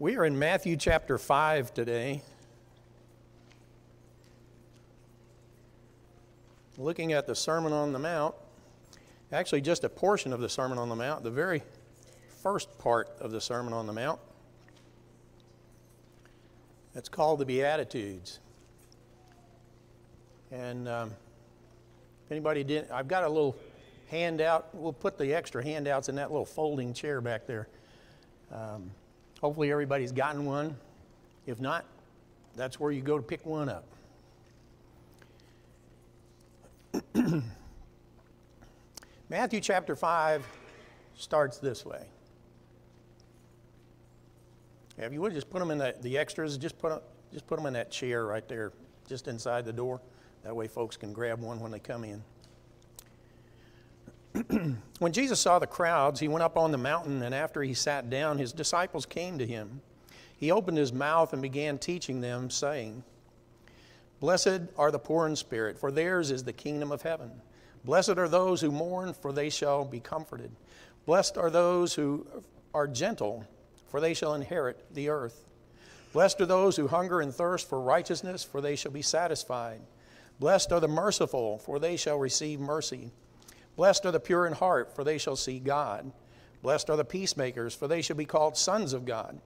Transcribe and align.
We 0.00 0.16
are 0.16 0.24
in 0.24 0.38
Matthew 0.38 0.76
chapter 0.76 1.18
5 1.18 1.74
today. 1.74 2.22
Looking 6.76 7.12
at 7.14 7.26
the 7.26 7.34
Sermon 7.34 7.72
on 7.72 7.92
the 7.92 7.98
Mount. 7.98 8.36
Actually, 9.32 9.60
just 9.60 9.82
a 9.82 9.88
portion 9.88 10.32
of 10.32 10.38
the 10.38 10.48
Sermon 10.48 10.78
on 10.78 10.88
the 10.88 10.94
Mount, 10.94 11.24
the 11.24 11.32
very 11.32 11.64
first 12.44 12.78
part 12.78 13.08
of 13.18 13.32
the 13.32 13.40
Sermon 13.40 13.72
on 13.72 13.88
the 13.88 13.92
Mount. 13.92 14.20
It's 16.94 17.08
called 17.08 17.40
the 17.40 17.46
Beatitudes. 17.46 18.38
And 20.52 20.86
um, 20.86 21.10
if 22.24 22.30
anybody 22.30 22.62
didn't, 22.62 22.92
I've 22.92 23.08
got 23.08 23.24
a 23.24 23.28
little 23.28 23.56
handout. 24.12 24.72
We'll 24.76 24.92
put 24.92 25.18
the 25.18 25.34
extra 25.34 25.60
handouts 25.60 26.08
in 26.08 26.14
that 26.14 26.30
little 26.30 26.46
folding 26.46 26.94
chair 26.94 27.20
back 27.20 27.48
there. 27.48 27.66
Um, 28.52 28.92
Hopefully, 29.40 29.70
everybody's 29.70 30.12
gotten 30.12 30.44
one. 30.44 30.76
If 31.46 31.60
not, 31.60 31.84
that's 32.56 32.80
where 32.80 32.90
you 32.90 33.00
go 33.00 33.16
to 33.16 33.22
pick 33.22 33.46
one 33.46 33.68
up. 33.68 33.84
Matthew 39.28 39.60
chapter 39.60 39.94
5 39.94 40.44
starts 41.14 41.58
this 41.58 41.84
way. 41.84 42.06
If 44.96 45.12
you 45.12 45.20
would 45.20 45.32
just 45.32 45.48
put 45.48 45.60
them 45.60 45.70
in 45.70 45.78
the, 45.78 45.94
the 46.00 46.18
extras, 46.18 46.58
just 46.58 46.76
put, 46.78 47.00
just 47.32 47.46
put 47.46 47.56
them 47.56 47.66
in 47.66 47.72
that 47.74 47.90
chair 47.90 48.26
right 48.26 48.46
there, 48.48 48.72
just 49.08 49.28
inside 49.28 49.64
the 49.64 49.72
door. 49.72 50.00
That 50.42 50.56
way, 50.56 50.66
folks 50.66 50.96
can 50.96 51.12
grab 51.12 51.40
one 51.40 51.60
when 51.60 51.70
they 51.70 51.78
come 51.78 52.02
in. 52.04 52.22
when 54.98 55.12
Jesus 55.12 55.40
saw 55.40 55.58
the 55.58 55.66
crowds, 55.66 56.20
he 56.20 56.28
went 56.28 56.42
up 56.42 56.56
on 56.56 56.72
the 56.72 56.78
mountain, 56.78 57.22
and 57.22 57.34
after 57.34 57.62
he 57.62 57.74
sat 57.74 58.10
down, 58.10 58.38
his 58.38 58.52
disciples 58.52 59.06
came 59.06 59.38
to 59.38 59.46
him. 59.46 59.80
He 60.36 60.50
opened 60.50 60.78
his 60.78 60.92
mouth 60.92 61.32
and 61.32 61.42
began 61.42 61.78
teaching 61.78 62.20
them, 62.20 62.50
saying, 62.50 63.02
Blessed 64.20 64.62
are 64.76 64.90
the 64.90 64.98
poor 64.98 65.26
in 65.26 65.36
spirit, 65.36 65.78
for 65.78 65.90
theirs 65.90 66.30
is 66.30 66.44
the 66.44 66.52
kingdom 66.52 66.92
of 66.92 67.02
heaven. 67.02 67.30
Blessed 67.84 68.18
are 68.18 68.28
those 68.28 68.60
who 68.60 68.70
mourn, 68.70 69.14
for 69.14 69.32
they 69.32 69.50
shall 69.50 69.84
be 69.84 70.00
comforted. 70.00 70.50
Blessed 71.06 71.38
are 71.38 71.50
those 71.50 71.94
who 71.94 72.26
are 72.74 72.86
gentle, 72.86 73.44
for 73.88 74.00
they 74.00 74.14
shall 74.14 74.34
inherit 74.34 74.94
the 74.94 75.08
earth. 75.08 75.44
Blessed 76.12 76.40
are 76.40 76.46
those 76.46 76.76
who 76.76 76.88
hunger 76.88 77.20
and 77.20 77.34
thirst 77.34 77.68
for 77.68 77.80
righteousness, 77.80 78.44
for 78.44 78.60
they 78.60 78.76
shall 78.76 78.92
be 78.92 79.02
satisfied. 79.02 79.80
Blessed 80.40 80.72
are 80.72 80.80
the 80.80 80.88
merciful, 80.88 81.58
for 81.58 81.78
they 81.78 81.96
shall 81.96 82.18
receive 82.18 82.60
mercy. 82.60 83.10
Blessed 83.78 84.06
are 84.06 84.10
the 84.10 84.18
pure 84.18 84.44
in 84.44 84.54
heart, 84.54 84.92
for 84.96 85.04
they 85.04 85.18
shall 85.18 85.36
see 85.36 85.60
God. 85.60 86.10
Blessed 86.62 86.90
are 86.90 86.96
the 86.96 87.04
peacemakers, 87.04 87.76
for 87.76 87.86
they 87.86 88.02
shall 88.02 88.16
be 88.16 88.24
called 88.24 88.56
sons 88.56 88.92
of 88.92 89.04
God. 89.04 89.40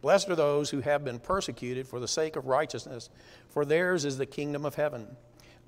Blessed 0.00 0.30
are 0.30 0.36
those 0.36 0.70
who 0.70 0.78
have 0.78 1.04
been 1.04 1.18
persecuted 1.18 1.88
for 1.88 1.98
the 1.98 2.06
sake 2.06 2.36
of 2.36 2.46
righteousness, 2.46 3.10
for 3.48 3.64
theirs 3.64 4.04
is 4.04 4.16
the 4.16 4.26
kingdom 4.26 4.64
of 4.64 4.76
heaven. 4.76 5.16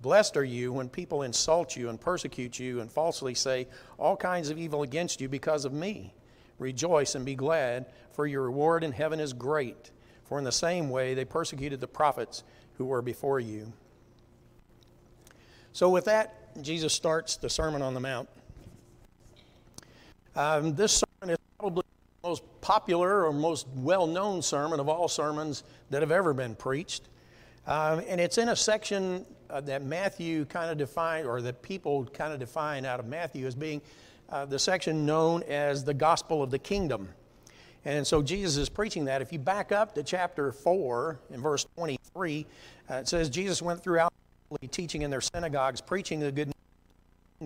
Blessed 0.03 0.37
are 0.37 0.45
you 0.45 0.73
when 0.73 0.89
people 0.89 1.25
insult 1.25 1.75
you 1.75 1.89
and 1.89 2.01
persecute 2.01 2.61
you 2.61 2.79
and 2.79 2.93
falsely 2.93 3.35
say 3.35 3.67
all 3.99 4.17
kinds 4.17 4.51
of 4.51 4.59
evil 4.59 4.85
against 4.85 5.21
you 5.21 5.29
because 5.29 5.65
of 5.65 5.73
me. 5.73 6.15
Rejoice 6.61 7.17
and 7.17 7.27
be 7.27 7.35
glad, 7.35 7.87
for 8.13 8.25
your 8.25 8.45
reward 8.45 8.85
in 8.85 8.93
heaven 8.93 9.19
is 9.19 9.33
great. 9.33 9.91
For 10.27 10.39
in 10.39 10.45
the 10.45 10.53
same 10.53 10.91
way 10.91 11.15
they 11.15 11.25
persecuted 11.25 11.81
the 11.81 11.89
prophets 11.89 12.45
who 12.75 12.85
were 12.85 13.03
before 13.03 13.41
you. 13.41 13.73
So, 15.73 15.91
with 15.91 16.05
that 16.05 16.46
Jesus 16.63 16.93
starts 16.93 17.37
the 17.37 17.49
Sermon 17.49 17.83
on 17.83 17.95
the 17.95 18.01
Mount. 18.01 18.29
Um, 20.35 20.75
this 20.75 21.03
sermon 21.21 21.35
is 21.35 21.39
probably 21.59 21.85
the 22.23 22.29
most 22.29 22.43
popular 22.61 23.25
or 23.25 23.33
most 23.33 23.67
well 23.75 24.07
known 24.07 24.43
sermon 24.43 24.81
of 24.81 24.89
all 24.89 25.09
sermons 25.09 25.65
that 25.91 26.03
have 26.03 26.11
ever 26.11 26.35
been 26.35 26.55
preached. 26.55 27.09
Um, 27.67 28.03
and 28.07 28.21
it's 28.21 28.39
in 28.39 28.51
a 28.51 28.57
section 28.57 29.25
uh, 29.51 29.61
that 29.63 29.85
Matthew 29.85 30.45
kind 30.45 30.71
of 30.71 30.79
defined, 30.79 31.27
or 31.27 31.41
that 31.43 31.63
people 31.63 32.05
kind 32.07 32.33
of 32.33 32.39
define 32.39 32.85
out 32.85 33.01
of 33.01 33.07
Matthew 33.07 33.47
as 33.47 33.55
being 33.55 33.81
uh, 34.31 34.45
the 34.45 34.59
section 34.59 35.07
known 35.07 35.43
as 35.45 35.85
the 35.85 35.95
gospel 35.95 36.43
of 36.43 36.51
the 36.51 36.59
kingdom. 36.59 37.09
And 37.85 38.07
so 38.07 38.21
Jesus 38.21 38.57
is 38.57 38.69
preaching 38.69 39.05
that. 39.05 39.23
If 39.23 39.33
you 39.33 39.39
back 39.39 39.71
up 39.73 39.95
to 39.95 40.03
chapter 40.03 40.51
4 40.51 41.19
in 41.31 41.41
verse 41.41 41.67
23, 41.77 42.47
uh, 42.91 42.95
it 42.95 43.09
says, 43.09 43.31
Jesus 43.31 43.63
went 43.63 43.83
throughout 43.83 44.13
teaching 44.71 45.03
in 45.03 45.11
their 45.11 45.21
synagogues, 45.21 45.81
preaching 45.81 46.21
the 46.21 46.33
good 46.33 46.51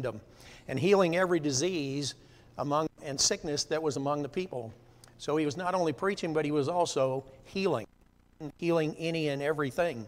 kingdom, 0.00 0.20
and 0.66 0.78
healing 0.78 1.14
every 1.14 1.40
disease 1.40 2.14
among 2.56 2.88
and 3.02 3.20
sickness 3.20 3.64
that 3.64 3.82
was 3.82 3.96
among 3.96 4.22
the 4.22 4.28
people. 4.28 4.72
So 5.18 5.36
he 5.36 5.44
was 5.44 5.58
not 5.58 5.74
only 5.74 5.92
preaching, 5.92 6.32
but 6.32 6.46
he 6.46 6.52
was 6.52 6.68
also 6.68 7.24
healing, 7.44 7.86
healing 8.56 8.96
any 8.98 9.28
and 9.28 9.42
everything. 9.42 10.06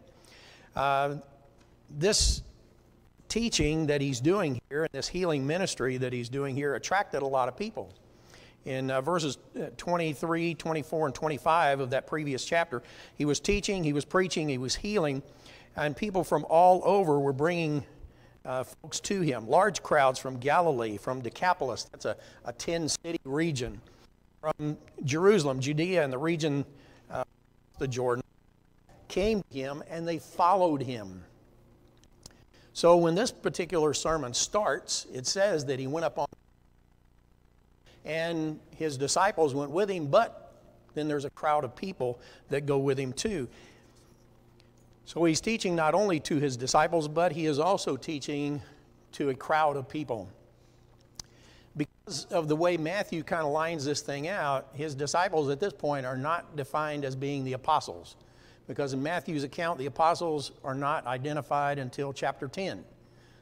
Uh, 0.75 1.16
this 1.91 2.41
teaching 3.28 3.86
that 3.88 4.00
he's 4.00 4.20
doing 4.20 4.60
here, 4.70 4.84
and 4.84 4.92
this 4.92 5.08
healing 5.08 5.47
ministry 5.47 5.98
that 5.98 6.12
he's 6.14 6.31
doing 6.31 6.56
here, 6.56 6.75
attracted 6.75 7.20
a 7.20 7.26
lot 7.26 7.48
of 7.48 7.56
people. 7.56 7.92
In 8.64 8.91
uh, 8.91 9.02
verses 9.02 9.36
uh, 9.60 9.66
23, 9.76 10.54
24, 10.54 11.06
and 11.06 11.14
25 11.14 11.81
of 11.81 11.91
that 11.91 12.06
previous 12.06 12.47
chapter, 12.47 12.82
he 13.16 13.26
was 13.26 13.41
teaching, 13.41 13.84
he 13.84 13.92
was 13.92 14.06
preaching, 14.06 14.48
he 14.48 14.58
was 14.58 14.75
healing 14.75 15.22
and 15.76 15.97
people 15.97 16.25
from 16.25 16.44
all 16.48 16.82
over 16.84 17.19
were 17.19 17.32
bringing 17.32 17.84
uh, 18.44 18.64
folks 18.64 19.00
to 19.00 19.20
him. 19.20 19.48
Large 19.48 19.82
crowds 19.82 20.19
from 20.19 20.38
Galilee, 20.38 20.97
from 20.97 21.20
Decapolis, 21.20 21.84
that's 21.84 22.04
a, 22.04 22.16
a 22.44 22.53
10 22.53 22.88
city 22.88 23.20
region, 23.25 23.80
from 24.41 24.76
Jerusalem, 25.04 25.60
Judea, 25.60 26.03
and 26.03 26.12
the 26.12 26.19
region 26.19 26.64
uh, 27.10 27.25
the 27.78 27.88
Jordan, 27.88 28.22
came 29.08 29.42
to 29.50 29.56
him 29.56 29.82
and 29.91 30.06
they 30.06 30.19
followed 30.19 30.82
him. 30.82 31.22
So 32.72 32.97
when 32.97 33.14
this 33.14 33.31
particular 33.31 33.92
sermon 33.92 34.32
starts, 34.32 35.06
it 35.12 35.26
says 35.26 35.66
that 35.66 35.78
he 35.78 35.86
went 35.86 36.04
up 36.04 36.19
on 36.19 36.26
and 38.04 38.58
his 38.76 38.97
disciples 38.97 39.54
went 39.54 39.70
with 39.70 39.88
him, 39.88 40.06
but 40.06 40.54
then 40.94 41.06
there's 41.06 41.25
a 41.25 41.31
crowd 41.31 41.64
of 41.64 41.76
people 41.76 42.20
that 42.48 42.66
go 42.66 42.78
with 42.78 42.98
him 42.98 43.12
too. 43.12 43.48
So 45.04 45.24
he's 45.24 45.40
teaching 45.40 45.74
not 45.74 45.94
only 45.94 46.20
to 46.20 46.38
his 46.38 46.56
disciples, 46.56 47.08
but 47.08 47.32
he 47.32 47.46
is 47.46 47.58
also 47.58 47.96
teaching 47.96 48.62
to 49.12 49.30
a 49.30 49.34
crowd 49.34 49.76
of 49.76 49.88
people. 49.88 50.28
Because 51.76 52.26
of 52.26 52.48
the 52.48 52.56
way 52.56 52.76
Matthew 52.76 53.22
kind 53.22 53.42
of 53.44 53.52
lines 53.52 53.84
this 53.84 54.00
thing 54.00 54.28
out, 54.28 54.68
his 54.74 54.94
disciples 54.94 55.48
at 55.48 55.60
this 55.60 55.72
point 55.72 56.06
are 56.06 56.16
not 56.16 56.56
defined 56.56 57.04
as 57.04 57.16
being 57.16 57.44
the 57.44 57.54
apostles. 57.54 58.16
Because 58.68 58.92
in 58.92 59.02
Matthew's 59.02 59.44
account, 59.44 59.78
the 59.78 59.86
apostles 59.86 60.52
are 60.62 60.74
not 60.74 61.06
identified 61.06 61.78
until 61.78 62.12
chapter 62.12 62.46
10. 62.46 62.84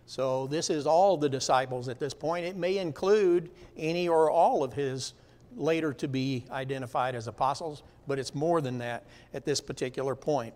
So 0.06 0.46
this 0.48 0.70
is 0.70 0.86
all 0.86 1.16
the 1.16 1.28
disciples 1.28 1.88
at 1.88 2.00
this 2.00 2.14
point. 2.14 2.44
It 2.44 2.56
may 2.56 2.78
include 2.78 3.50
any 3.76 4.08
or 4.08 4.30
all 4.30 4.64
of 4.64 4.72
his 4.72 5.12
later 5.56 5.92
to 5.92 6.08
be 6.08 6.44
identified 6.50 7.14
as 7.14 7.28
apostles, 7.28 7.82
but 8.06 8.18
it's 8.18 8.34
more 8.34 8.60
than 8.60 8.78
that 8.78 9.04
at 9.34 9.44
this 9.44 9.60
particular 9.60 10.14
point. 10.14 10.54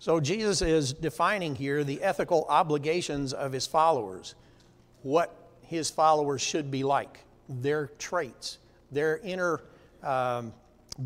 So 0.00 0.18
Jesus 0.18 0.62
is 0.62 0.94
defining 0.94 1.54
here 1.54 1.84
the 1.84 2.02
ethical 2.02 2.46
obligations 2.48 3.34
of 3.34 3.52
his 3.52 3.66
followers, 3.66 4.34
what 5.02 5.36
his 5.60 5.90
followers 5.90 6.40
should 6.40 6.70
be 6.70 6.82
like, 6.82 7.20
their 7.50 7.88
traits, 7.98 8.58
their 8.90 9.18
inner 9.18 9.60
um, 10.02 10.54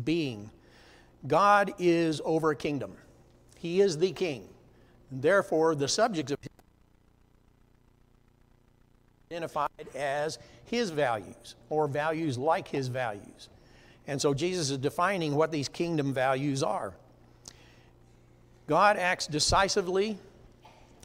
being. 0.05 0.49
God 1.27 1.73
is 1.77 2.21
over 2.23 2.51
a 2.51 2.55
kingdom, 2.55 2.95
He 3.57 3.81
is 3.81 3.97
the 3.97 4.13
king. 4.13 4.47
Therefore, 5.11 5.75
the 5.75 5.87
subjects 5.87 6.31
of 6.31 6.39
identified 9.29 9.69
as 9.93 10.39
his 10.65 10.89
values 10.89 11.55
or 11.69 11.87
values 11.87 12.37
like 12.37 12.67
his 12.67 12.87
values. 12.87 13.49
And 14.07 14.21
so 14.21 14.33
Jesus 14.33 14.69
is 14.69 14.77
defining 14.77 15.35
what 15.35 15.51
these 15.51 15.67
kingdom 15.67 16.13
values 16.13 16.63
are. 16.63 16.95
God 18.67 18.97
acts 18.97 19.27
decisively, 19.27 20.17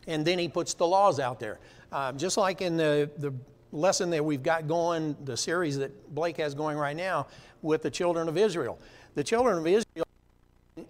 and 0.06 0.24
then 0.24 0.38
He 0.38 0.48
puts 0.48 0.74
the 0.74 0.86
laws 0.86 1.20
out 1.20 1.40
there. 1.40 1.58
Um, 1.92 2.16
just 2.16 2.36
like 2.36 2.62
in 2.62 2.76
the, 2.76 3.10
the 3.18 3.34
lesson 3.72 4.10
that 4.10 4.24
we've 4.24 4.42
got 4.42 4.66
going, 4.66 5.16
the 5.24 5.36
series 5.36 5.78
that 5.78 6.14
Blake 6.14 6.36
has 6.38 6.54
going 6.54 6.78
right 6.78 6.96
now 6.96 7.26
with 7.62 7.82
the 7.82 7.90
children 7.90 8.28
of 8.28 8.36
Israel. 8.36 8.78
The 9.14 9.24
children 9.24 9.58
of 9.58 9.66
Israel 9.66 10.06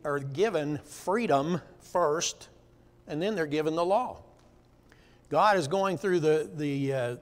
are 0.05 0.19
given 0.19 0.79
freedom 0.85 1.61
first, 1.81 2.49
and 3.09 3.21
then 3.21 3.35
they're 3.35 3.47
given 3.47 3.75
the 3.75 3.85
law. 3.85 4.19
God 5.31 5.57
is 5.57 5.69
going 5.69 5.97
through 5.97 6.21
the, 6.21 6.51
the, 6.57 6.93
uh, 6.93 7.17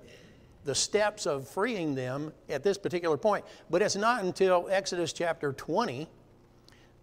the 0.65 0.75
steps 0.75 1.27
of 1.27 1.49
freeing 1.49 1.95
them 1.95 2.33
at 2.49 2.63
this 2.63 2.79
particular 2.79 3.17
point. 3.17 3.45
But 3.71 3.83
it's 3.83 3.97
not 3.97 4.25
until 4.25 4.69
Exodus 4.71 5.13
chapter 5.13 5.53
20 5.53 6.09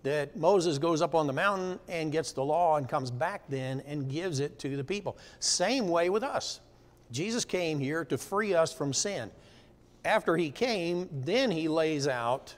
that 0.05 0.37
Moses 0.37 0.77
goes 0.77 1.01
up 1.01 1.15
on 1.15 1.25
the 1.25 1.33
mountain 1.33 1.79
and 1.89 2.11
gets 2.11 2.31
the 2.31 2.43
law 2.43 2.77
and 2.77 2.87
comes 2.87 3.09
back 3.09 3.41
then 3.49 3.81
and 3.87 4.07
gives 4.07 4.39
it 4.39 4.59
to 4.59 4.77
the 4.77 4.83
people. 4.83 5.17
Same 5.39 5.89
way 5.89 6.11
with 6.11 6.21
us. 6.21 6.61
Jesus 7.11 7.43
came 7.43 7.79
here 7.79 8.05
to 8.05 8.17
free 8.17 8.53
us 8.53 8.71
from 8.71 8.93
sin. 8.93 9.31
After 10.05 10.37
he 10.37 10.51
came, 10.51 11.09
then 11.11 11.49
he 11.49 11.67
lays 11.67 12.07
out 12.07 12.53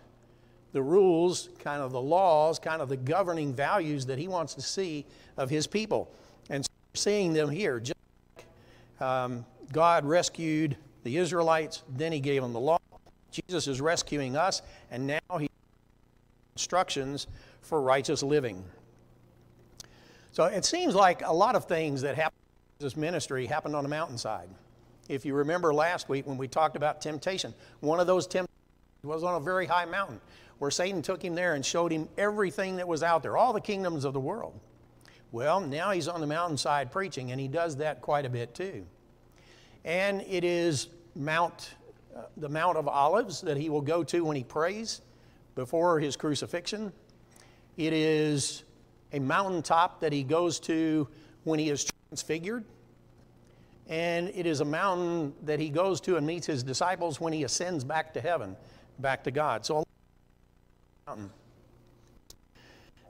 the 0.73 0.81
rules, 0.83 1.47
kind 1.59 1.81
of 1.81 1.94
the 1.94 2.01
laws, 2.01 2.59
kind 2.59 2.81
of 2.81 2.89
the 2.89 2.97
governing 2.97 3.53
values 3.53 4.05
that 4.07 4.19
he 4.19 4.27
wants 4.27 4.53
to 4.55 4.61
see 4.61 5.05
of 5.38 5.49
his 5.49 5.67
people. 5.67 6.11
And 6.49 6.65
so 6.65 6.69
seeing 6.95 7.31
them 7.31 7.49
here. 7.49 7.79
Just 7.79 7.97
like, 8.35 8.45
um, 9.01 9.45
God 9.71 10.03
rescued 10.03 10.75
the 11.05 11.15
Israelites, 11.15 11.83
then 11.95 12.11
he 12.11 12.19
gave 12.19 12.41
them 12.41 12.51
the 12.51 12.59
law. 12.59 12.79
Jesus 13.31 13.67
is 13.67 13.79
rescuing 13.79 14.35
us, 14.35 14.61
and 14.91 15.07
now 15.07 15.38
he 15.39 15.49
instructions 16.57 17.27
for 17.62 17.80
righteous 17.83 18.24
living. 18.24 18.63
So 20.31 20.45
it 20.45 20.65
seems 20.65 20.95
like 20.95 21.21
a 21.21 21.31
lot 21.31 21.56
of 21.56 21.65
things 21.65 22.01
that 22.01 22.15
happen 22.15 22.33
in 22.80 22.86
this 22.86 22.98
ministry 22.98 23.45
happened 23.45 23.75
on 23.75 23.86
a 23.86 23.88
mountainside. 23.88 24.50
If 25.07 25.24
you 25.24 25.36
remember 25.36 25.71
last 25.71 26.09
week 26.09 26.25
when 26.25 26.36
we 26.36 26.48
talked 26.48 26.75
about 26.75 27.00
temptation, 27.00 27.54
one 27.81 28.00
of 28.00 28.07
those 28.07 28.25
temptations 28.25 28.50
was 29.04 29.24
on 29.24 29.36
a 29.36 29.39
very 29.39 29.68
high 29.68 29.86
mountain 29.86 30.19
where 30.57 30.71
Satan 30.71 31.04
took 31.04 31.24
him 31.24 31.36
there 31.36 31.54
and 31.54 31.63
showed 31.63 31.92
him 31.92 32.09
everything 32.18 32.77
that 32.77 32.88
was 32.88 33.04
out 33.04 33.21
there, 33.21 33.38
all 33.38 33.54
the 33.54 33.62
kingdoms 33.62 34.04
of 34.04 34.13
the 34.13 34.19
world. 34.19 34.59
Well, 35.31 35.62
now 35.62 35.92
he's 35.92 36.07
on 36.07 36.21
the 36.21 36.27
mountainside 36.27 36.92
preaching, 36.92 37.31
and 37.31 37.39
he 37.39 37.48
does 37.48 37.77
that 37.77 38.01
quite 38.01 38.25
a 38.25 38.30
bit 38.30 38.56
too. 38.56 38.83
And 39.86 40.21
it 40.21 40.44
is 40.44 40.88
Mount, 41.15 41.75
uh, 42.15 42.21
the 42.38 42.50
Mount 42.50 42.77
of 42.77 42.88
Olives 42.88 43.42
that 43.42 43.57
he 43.57 43.69
will 43.69 43.81
go 43.81 44.04
to 44.06 44.25
when 44.25 44.36
he 44.36 44.44
prays 44.44 45.01
before 45.57 46.00
his 46.00 46.15
crucifixion. 46.15 46.94
It 47.77 47.92
is 47.92 48.63
a 49.12 49.19
mountaintop 49.19 50.00
that 50.01 50.13
he 50.13 50.21
goes 50.24 50.59
to 50.62 51.07
when 51.45 51.57
he 51.57 51.69
is 51.69 51.83
transfigured. 51.83 52.63
And 53.89 54.30
it 54.30 54.45
is 54.45 54.62
a 54.62 54.65
mountain 54.65 55.33
that 55.44 55.59
he 55.59 55.69
goes 55.69 56.00
to 56.01 56.15
and 56.18 56.27
meets 56.27 56.45
his 56.45 56.62
disciples 56.62 57.19
when 57.19 57.33
he 57.33 57.44
ascends 57.44 57.83
back 57.83 58.13
to 58.13 58.21
heaven, 58.21 58.56
back 59.00 59.24
to 59.24 59.31
God. 59.31 59.65
So, 59.65 59.83
mountain. 61.07 61.31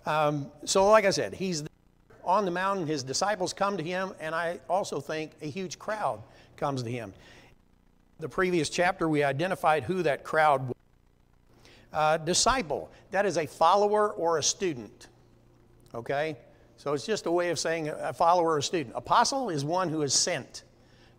Um, 0.06 0.48
so 0.64 0.88
like 0.90 1.04
I 1.04 1.10
said, 1.10 1.34
he's 1.34 1.66
on 2.24 2.46
the 2.46 2.52
mountain. 2.52 2.88
His 2.88 3.04
disciples 3.04 3.52
come 3.52 3.76
to 3.76 3.84
him, 3.84 4.14
and 4.22 4.34
I 4.34 4.62
also 4.70 5.02
think 5.02 5.32
a 5.42 5.48
huge 5.48 5.78
crowd 5.78 6.24
comes 6.56 6.82
to 6.84 6.90
him. 6.90 7.14
The 8.20 8.30
previous 8.30 8.70
chapter, 8.70 9.10
we 9.10 9.24
identified 9.24 9.84
who 9.84 10.02
that 10.04 10.24
crowd 10.24 10.66
was. 10.70 10.78
Uh, 11.98 12.16
disciple, 12.16 12.92
that 13.10 13.26
is 13.26 13.38
a 13.38 13.48
follower 13.48 14.12
or 14.12 14.38
a 14.38 14.44
student. 14.44 15.08
Okay? 15.96 16.38
So 16.76 16.94
it's 16.94 17.08
just 17.08 17.26
a 17.26 17.32
way 17.32 17.50
of 17.50 17.58
saying 17.58 17.90
a 17.90 18.14
follower 18.14 18.52
or 18.52 18.60
a 18.60 18.62
student. 18.62 18.96
Apostle 18.96 19.50
is 19.50 19.66
one 19.66 19.90
who 19.90 20.04
is 20.04 20.14
sent 20.14 20.62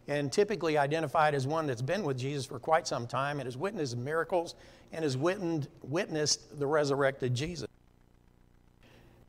and 0.06 0.32
typically 0.32 0.78
identified 0.78 1.34
as 1.34 1.48
one 1.48 1.66
that's 1.66 1.82
been 1.82 2.04
with 2.04 2.16
Jesus 2.16 2.46
for 2.46 2.60
quite 2.60 2.86
some 2.86 3.08
time 3.08 3.40
and 3.40 3.48
has 3.48 3.56
witnessed 3.56 3.96
miracles 3.96 4.54
and 4.92 5.02
has 5.02 5.16
witnessed 5.16 6.60
the 6.60 6.66
resurrected 6.68 7.34
Jesus. 7.34 7.66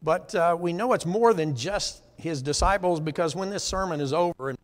But 0.03 0.35
uh, 0.35 0.55
we 0.59 0.71
know 0.71 0.93
it's 0.93 1.07
more 1.07 1.33
than 1.33 1.55
just 1.55 2.03
his 2.15 2.43
disciples 2.43 2.99
because 2.99 3.35
when 3.35 3.49
this 3.49 3.63
sermon 3.63 4.01
is 4.01 4.13
over 4.13 4.51
in 4.51 4.57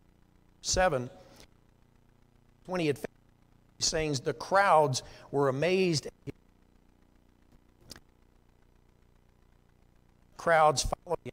7, 0.62 1.10
when 2.66 2.80
he 2.80 2.86
had 2.86 3.00
these 3.76 3.90
things, 3.90 4.20
the 4.20 4.34
crowds 4.34 5.02
were 5.32 5.48
amazed. 5.48 6.06
Crowds 10.46 10.86
following 11.04 11.18
him. 11.24 11.32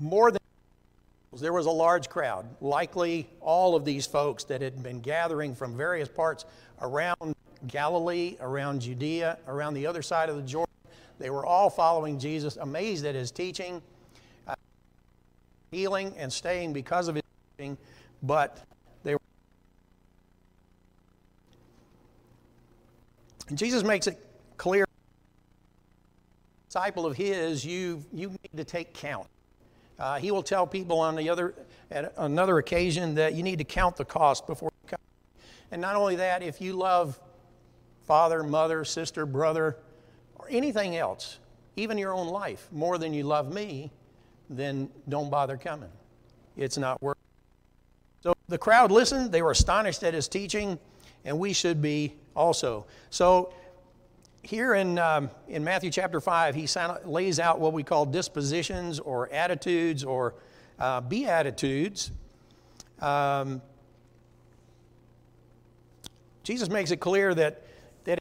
More 0.00 0.32
than 0.32 0.40
there 1.34 1.52
was 1.52 1.66
a 1.66 1.70
large 1.70 2.08
crowd, 2.08 2.48
likely 2.60 3.28
all 3.40 3.76
of 3.76 3.84
these 3.84 4.06
folks 4.06 4.42
that 4.42 4.60
had 4.60 4.82
been 4.82 5.00
gathering 5.00 5.54
from 5.54 5.76
various 5.76 6.08
parts 6.08 6.44
around 6.80 7.36
Galilee, 7.68 8.36
around 8.40 8.80
Judea, 8.80 9.38
around 9.46 9.74
the 9.74 9.86
other 9.86 10.02
side 10.02 10.28
of 10.28 10.34
the 10.34 10.42
Jordan. 10.42 10.74
They 11.20 11.30
were 11.30 11.46
all 11.46 11.70
following 11.70 12.18
Jesus, 12.18 12.56
amazed 12.56 13.06
at 13.06 13.14
his 13.14 13.30
teaching, 13.30 13.80
uh, 14.48 14.56
healing, 15.70 16.12
and 16.18 16.32
staying 16.32 16.72
because 16.72 17.06
of 17.06 17.14
his 17.14 17.24
teaching, 17.56 17.78
but 18.24 18.66
they 19.04 19.14
were. 19.14 19.20
And 23.48 23.56
Jesus 23.56 23.84
makes 23.84 24.08
it 24.08 24.18
clear 24.56 24.86
disciple 26.72 27.04
of 27.04 27.14
his, 27.14 27.66
you, 27.66 28.02
you 28.14 28.30
need 28.30 28.56
to 28.56 28.64
take 28.64 28.94
count. 28.94 29.26
Uh, 29.98 30.18
he 30.18 30.30
will 30.30 30.42
tell 30.42 30.66
people 30.66 30.98
on 31.00 31.14
the 31.14 31.28
other, 31.28 31.54
at 31.90 32.14
another 32.16 32.56
occasion 32.56 33.14
that 33.14 33.34
you 33.34 33.42
need 33.42 33.58
to 33.58 33.64
count 33.64 33.94
the 33.94 34.04
cost 34.06 34.46
before 34.46 34.70
you 34.82 34.88
come. 34.88 34.98
And 35.70 35.82
not 35.82 35.96
only 35.96 36.16
that, 36.16 36.42
if 36.42 36.62
you 36.62 36.72
love 36.72 37.20
father, 38.04 38.42
mother, 38.42 38.86
sister, 38.86 39.26
brother, 39.26 39.76
or 40.36 40.46
anything 40.48 40.96
else, 40.96 41.40
even 41.76 41.98
your 41.98 42.14
own 42.14 42.28
life, 42.28 42.68
more 42.72 42.96
than 42.96 43.12
you 43.12 43.24
love 43.24 43.52
me, 43.52 43.90
then 44.48 44.88
don't 45.10 45.28
bother 45.28 45.58
coming. 45.58 45.92
It's 46.56 46.78
not 46.78 47.02
worth 47.02 47.18
it. 47.18 48.22
So 48.22 48.34
the 48.48 48.56
crowd 48.56 48.90
listened, 48.90 49.30
they 49.30 49.42
were 49.42 49.50
astonished 49.50 50.02
at 50.04 50.14
his 50.14 50.26
teaching, 50.26 50.78
and 51.26 51.38
we 51.38 51.52
should 51.52 51.82
be 51.82 52.14
also. 52.34 52.86
So 53.10 53.52
here 54.42 54.74
in, 54.74 54.98
um, 54.98 55.30
in 55.48 55.62
Matthew 55.62 55.90
chapter 55.90 56.20
5, 56.20 56.54
he 56.54 56.66
lays 57.04 57.38
out 57.38 57.60
what 57.60 57.72
we 57.72 57.82
call 57.82 58.06
dispositions 58.06 58.98
or 58.98 59.32
attitudes 59.32 60.02
or 60.02 60.34
uh, 60.78 61.00
beatitudes. 61.00 62.10
Um, 63.00 63.62
Jesus 66.42 66.68
makes 66.68 66.90
it 66.90 66.96
clear 66.96 67.34
that, 67.34 67.62
that 68.04 68.18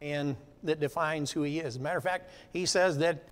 and 0.00 0.36
that 0.62 0.80
defines 0.80 1.30
who 1.30 1.42
he 1.42 1.58
is. 1.60 1.66
As 1.66 1.76
a 1.76 1.80
matter 1.80 1.98
of 1.98 2.04
fact, 2.04 2.30
he 2.52 2.64
says 2.64 2.96
that, 2.98 3.28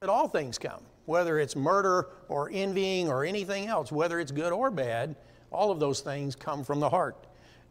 that 0.00 0.08
all 0.08 0.26
things 0.26 0.58
come, 0.58 0.82
whether 1.04 1.38
it's 1.38 1.54
murder 1.54 2.08
or 2.28 2.50
envying 2.52 3.08
or 3.08 3.24
anything 3.24 3.68
else, 3.68 3.92
whether 3.92 4.18
it's 4.18 4.32
good 4.32 4.52
or 4.52 4.72
bad, 4.72 5.14
all 5.52 5.70
of 5.70 5.78
those 5.78 6.00
things 6.00 6.34
come 6.34 6.64
from 6.64 6.80
the 6.80 6.90
heart. 6.90 7.25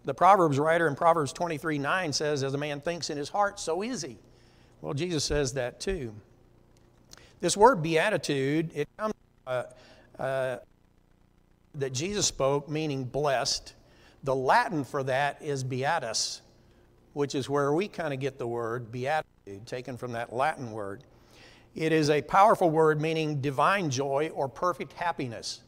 The 0.05 0.13
Proverbs 0.13 0.59
writer 0.59 0.87
in 0.87 0.95
Proverbs 0.95 1.33
23 1.33 1.79
9 1.79 2.13
says, 2.13 2.43
As 2.43 2.53
a 2.53 2.57
man 2.57 2.79
thinks 2.79 3.09
in 3.09 3.17
his 3.17 3.29
heart, 3.29 3.59
so 3.59 3.81
is 3.81 4.03
he. 4.03 4.17
Well, 4.81 4.93
Jesus 4.93 5.23
says 5.23 5.53
that 5.53 5.79
too. 5.79 6.13
This 7.41 7.57
word 7.57 7.81
beatitude, 7.81 8.71
it 8.75 8.87
comes 8.97 9.13
uh, 9.47 9.63
uh, 10.19 10.57
that 11.73 11.91
Jesus 11.91 12.27
spoke, 12.27 12.69
meaning 12.69 13.03
blessed. 13.03 13.73
The 14.23 14.35
Latin 14.35 14.83
for 14.83 15.03
that 15.03 15.41
is 15.41 15.63
beatus, 15.63 16.41
which 17.13 17.35
is 17.35 17.49
where 17.49 17.73
we 17.73 17.87
kind 17.87 18.13
of 18.13 18.19
get 18.19 18.37
the 18.37 18.47
word 18.47 18.91
beatitude, 18.91 19.65
taken 19.65 19.97
from 19.97 20.11
that 20.13 20.31
Latin 20.31 20.71
word. 20.71 21.03
It 21.73 21.91
is 21.91 22.09
a 22.09 22.21
powerful 22.21 22.69
word 22.69 23.01
meaning 23.01 23.41
divine 23.41 23.89
joy 23.89 24.31
or 24.33 24.47
perfect 24.47 24.93
happiness. 24.93 25.61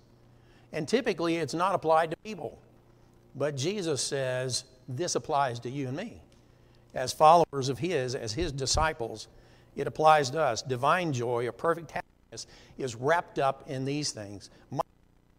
And 0.72 0.88
typically, 0.88 1.38
it's 1.38 1.54
not 1.54 1.76
applied 1.76 2.12
to 2.12 2.18
people. 2.18 2.60
But 3.38 3.56
Jesus 3.56 4.04
says 4.04 4.66
this 4.90 5.16
applies 5.16 5.60
to 5.62 5.70
you 5.70 5.88
and 5.88 5.96
me. 5.96 6.22
As 6.96 7.14
followers 7.14 7.70
of 7.70 7.78
His, 7.78 8.16
as 8.16 8.34
His 8.34 8.52
disciples, 8.52 9.28
it 9.76 9.86
applies 9.86 10.32
to 10.32 10.42
us. 10.42 10.64
Divine 10.64 11.14
joy 11.14 11.48
a 11.48 11.54
perfect 11.54 11.92
happiness 11.92 12.48
is 12.78 12.96
wrapped 12.96 13.38
up 13.38 13.70
in 13.70 13.86
these 13.86 14.12
things. 14.12 14.50
My 14.72 14.82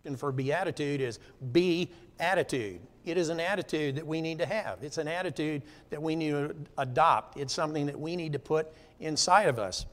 question 0.01 0.17
for 0.17 0.31
beatitude 0.31 1.01
is 1.01 1.19
be 1.53 1.91
attitude. 2.21 2.81
It 3.05 3.19
is 3.19 3.31
an 3.31 3.41
attitude 3.41 3.97
that 3.97 4.07
we 4.07 4.21
need 4.21 4.39
to 4.39 4.47
have. 4.47 4.79
It's 4.83 4.99
an 4.99 5.09
attitude 5.09 5.63
that 5.91 6.01
we 6.01 6.15
need 6.15 6.31
to 6.31 6.55
adopt. 6.77 7.37
It's 7.37 7.53
something 7.53 7.87
that 7.87 7.99
we 7.99 8.15
need 8.15 8.35
to 8.35 8.39
put 8.39 8.69
inside 9.01 9.49
of 9.49 9.59
us. 9.59 9.87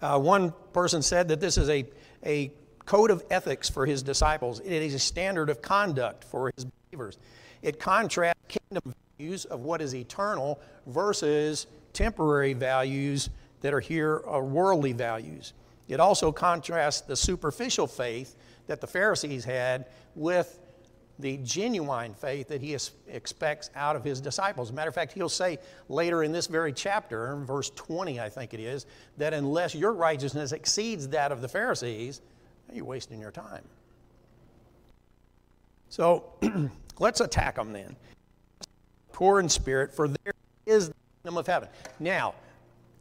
Uh, 0.00 0.18
one 0.20 0.52
person 0.72 1.02
said 1.02 1.28
that 1.28 1.40
this 1.40 1.58
is 1.58 1.68
a, 1.68 1.84
a 2.24 2.52
code 2.88 3.10
of 3.10 3.22
ethics 3.30 3.68
for 3.68 3.84
his 3.84 4.02
disciples. 4.02 4.60
It 4.60 4.72
is 4.72 4.94
a 4.94 4.98
standard 4.98 5.50
of 5.50 5.60
conduct 5.60 6.24
for 6.24 6.50
his 6.56 6.64
believers. 6.64 7.18
It 7.60 7.78
contrasts 7.78 8.40
kingdom 8.48 8.94
values 9.18 9.44
of 9.44 9.60
what 9.60 9.82
is 9.82 9.94
eternal 9.94 10.58
versus 10.86 11.66
temporary 11.92 12.54
values 12.54 13.28
that 13.60 13.74
are 13.74 13.80
here, 13.80 14.16
or 14.16 14.42
worldly 14.42 14.94
values. 14.94 15.52
It 15.86 16.00
also 16.00 16.32
contrasts 16.32 17.02
the 17.02 17.14
superficial 17.14 17.86
faith 17.86 18.36
that 18.68 18.80
the 18.80 18.86
Pharisees 18.86 19.44
had 19.44 19.84
with 20.14 20.58
the 21.18 21.36
genuine 21.38 22.14
faith 22.14 22.48
that 22.48 22.62
he 22.62 22.74
expects 23.08 23.68
out 23.74 23.96
of 23.96 24.04
his 24.04 24.18
disciples. 24.18 24.72
Matter 24.72 24.88
of 24.88 24.94
fact, 24.94 25.12
he'll 25.12 25.28
say 25.28 25.58
later 25.90 26.22
in 26.22 26.32
this 26.32 26.46
very 26.46 26.72
chapter, 26.72 27.36
verse 27.36 27.70
20, 27.74 28.18
I 28.18 28.30
think 28.30 28.54
it 28.54 28.60
is, 28.60 28.86
that 29.18 29.34
unless 29.34 29.74
your 29.74 29.92
righteousness 29.92 30.52
exceeds 30.52 31.08
that 31.08 31.32
of 31.32 31.42
the 31.42 31.48
Pharisees, 31.48 32.22
you're 32.72 32.84
wasting 32.84 33.20
your 33.20 33.30
time. 33.30 33.64
So 35.88 36.24
let's 36.98 37.20
attack 37.20 37.56
them 37.56 37.72
then. 37.72 37.96
Poor 39.12 39.40
in 39.40 39.48
spirit, 39.48 39.94
for 39.94 40.08
there 40.08 40.34
is 40.66 40.88
the 40.88 40.94
kingdom 41.22 41.38
of 41.38 41.46
heaven. 41.46 41.68
Now, 41.98 42.34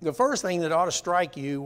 the 0.02 0.14
first 0.14 0.42
thing 0.42 0.62
that 0.62 0.72
ought 0.72 0.86
to 0.86 0.92
strike 0.92 1.38
you 1.38 1.66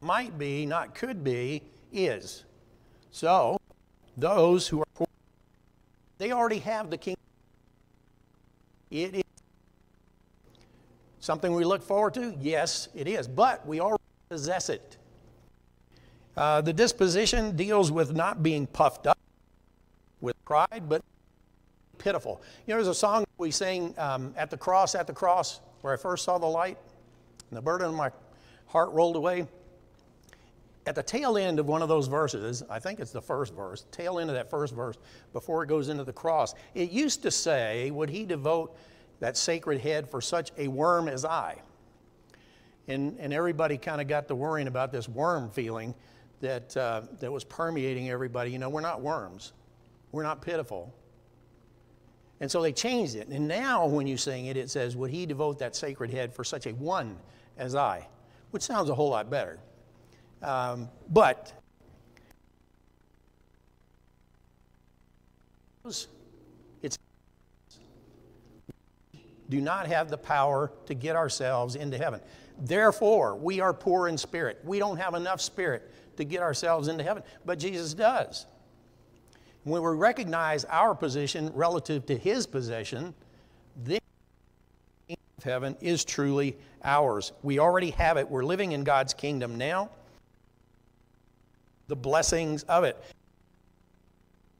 might 0.00 0.38
be, 0.38 0.66
not 0.66 0.94
could 0.94 1.22
be, 1.22 1.62
is. 1.92 2.44
So, 3.10 3.58
those 4.16 4.68
who 4.68 4.80
are 4.80 4.86
poor 4.94 5.06
They 6.18 6.32
already 6.32 6.58
have 6.60 6.90
the 6.90 6.98
kingdom. 6.98 7.22
It 8.90 9.14
is 9.14 9.22
something 11.20 11.52
we 11.52 11.64
look 11.64 11.82
forward 11.82 12.14
to? 12.14 12.34
Yes, 12.40 12.88
it 12.94 13.08
is. 13.08 13.28
But 13.28 13.66
we 13.66 13.80
already 13.80 14.02
possess 14.28 14.68
it. 14.68 14.96
Uh, 16.36 16.60
the 16.60 16.72
disposition 16.72 17.56
deals 17.56 17.90
with 17.90 18.14
not 18.14 18.42
being 18.42 18.66
puffed 18.66 19.06
up 19.06 19.18
with 20.20 20.36
pride, 20.44 20.84
but 20.88 21.02
pitiful. 21.98 22.40
You 22.66 22.74
know, 22.74 22.76
there's 22.76 22.88
a 22.88 22.94
song 22.94 23.24
we 23.38 23.50
sing 23.50 23.94
um, 23.98 24.32
at 24.36 24.50
the 24.50 24.56
cross, 24.56 24.94
at 24.94 25.06
the 25.06 25.12
cross, 25.12 25.60
where 25.80 25.92
I 25.92 25.96
first 25.96 26.24
saw 26.24 26.38
the 26.38 26.46
light, 26.46 26.78
and 27.50 27.56
the 27.56 27.62
burden 27.62 27.88
of 27.88 27.94
my 27.94 28.10
heart 28.66 28.90
rolled 28.92 29.16
away. 29.16 29.46
At 30.86 30.94
the 30.94 31.02
tail 31.02 31.36
end 31.36 31.58
of 31.58 31.66
one 31.66 31.82
of 31.82 31.88
those 31.88 32.06
verses, 32.06 32.62
I 32.70 32.78
think 32.78 32.98
it's 32.98 33.10
the 33.10 33.20
first 33.20 33.54
verse, 33.54 33.84
tail 33.90 34.18
end 34.18 34.30
of 34.30 34.36
that 34.36 34.48
first 34.48 34.74
verse, 34.74 34.96
before 35.32 35.62
it 35.62 35.66
goes 35.66 35.88
into 35.88 36.04
the 36.04 36.12
cross, 36.12 36.54
it 36.74 36.90
used 36.90 37.22
to 37.24 37.30
say, 37.30 37.90
Would 37.90 38.08
he 38.08 38.24
devote 38.24 38.74
that 39.20 39.36
sacred 39.36 39.80
head 39.80 40.10
for 40.10 40.20
such 40.20 40.52
a 40.56 40.68
worm 40.68 41.08
as 41.08 41.24
I? 41.24 41.60
And, 42.86 43.16
and 43.18 43.32
everybody 43.32 43.76
kind 43.76 44.00
of 44.00 44.08
got 44.08 44.28
to 44.28 44.34
worrying 44.34 44.68
about 44.68 44.92
this 44.92 45.08
worm 45.08 45.50
feeling 45.50 45.94
that, 46.40 46.76
uh, 46.76 47.02
that 47.20 47.30
was 47.30 47.44
permeating 47.44 48.10
everybody. 48.10 48.50
You 48.50 48.58
know, 48.58 48.70
we're 48.70 48.80
not 48.80 49.00
worms, 49.00 49.52
we're 50.12 50.22
not 50.22 50.42
pitiful. 50.42 50.94
And 52.40 52.50
so 52.50 52.62
they 52.62 52.72
changed 52.72 53.16
it. 53.16 53.28
And 53.28 53.48
now 53.48 53.86
when 53.86 54.06
you 54.06 54.16
sing 54.16 54.46
it, 54.46 54.56
it 54.56 54.70
says, 54.70 54.96
Would 54.96 55.10
he 55.10 55.26
devote 55.26 55.58
that 55.58 55.74
sacred 55.74 56.10
head 56.10 56.32
for 56.32 56.44
such 56.44 56.66
a 56.66 56.70
one 56.70 57.18
as 57.56 57.74
I? 57.74 58.06
Which 58.52 58.62
sounds 58.62 58.90
a 58.90 58.94
whole 58.94 59.10
lot 59.10 59.28
better. 59.28 59.58
Um, 60.40 60.88
but 61.10 61.52
it's 66.82 66.98
do 69.48 69.60
not 69.60 69.86
have 69.86 70.10
the 70.10 70.18
power 70.18 70.72
to 70.86 70.94
get 70.94 71.16
ourselves 71.16 71.74
into 71.74 71.96
heaven. 71.96 72.20
Therefore, 72.60 73.36
we 73.36 73.60
are 73.60 73.72
poor 73.72 74.08
in 74.08 74.18
spirit. 74.18 74.60
We 74.64 74.78
don't 74.78 74.96
have 74.96 75.14
enough 75.14 75.40
spirit 75.40 75.90
to 76.16 76.24
get 76.24 76.42
ourselves 76.42 76.88
into 76.88 77.04
heaven, 77.04 77.22
but 77.44 77.58
Jesus 77.58 77.94
does. 77.94 78.46
When 79.64 79.82
we 79.82 79.90
recognize 79.90 80.64
our 80.64 80.94
position 80.94 81.50
relative 81.54 82.06
to 82.06 82.16
his 82.16 82.46
possession, 82.46 83.14
then 83.76 84.00
of 85.38 85.44
heaven 85.44 85.76
is 85.80 86.04
truly 86.04 86.56
ours. 86.82 87.32
We 87.42 87.60
already 87.60 87.90
have 87.90 88.16
it. 88.16 88.28
We're 88.28 88.44
living 88.44 88.72
in 88.72 88.82
God's 88.82 89.14
kingdom 89.14 89.56
now. 89.56 89.90
The 91.86 91.96
blessings 91.96 92.64
of 92.64 92.84
it. 92.84 93.02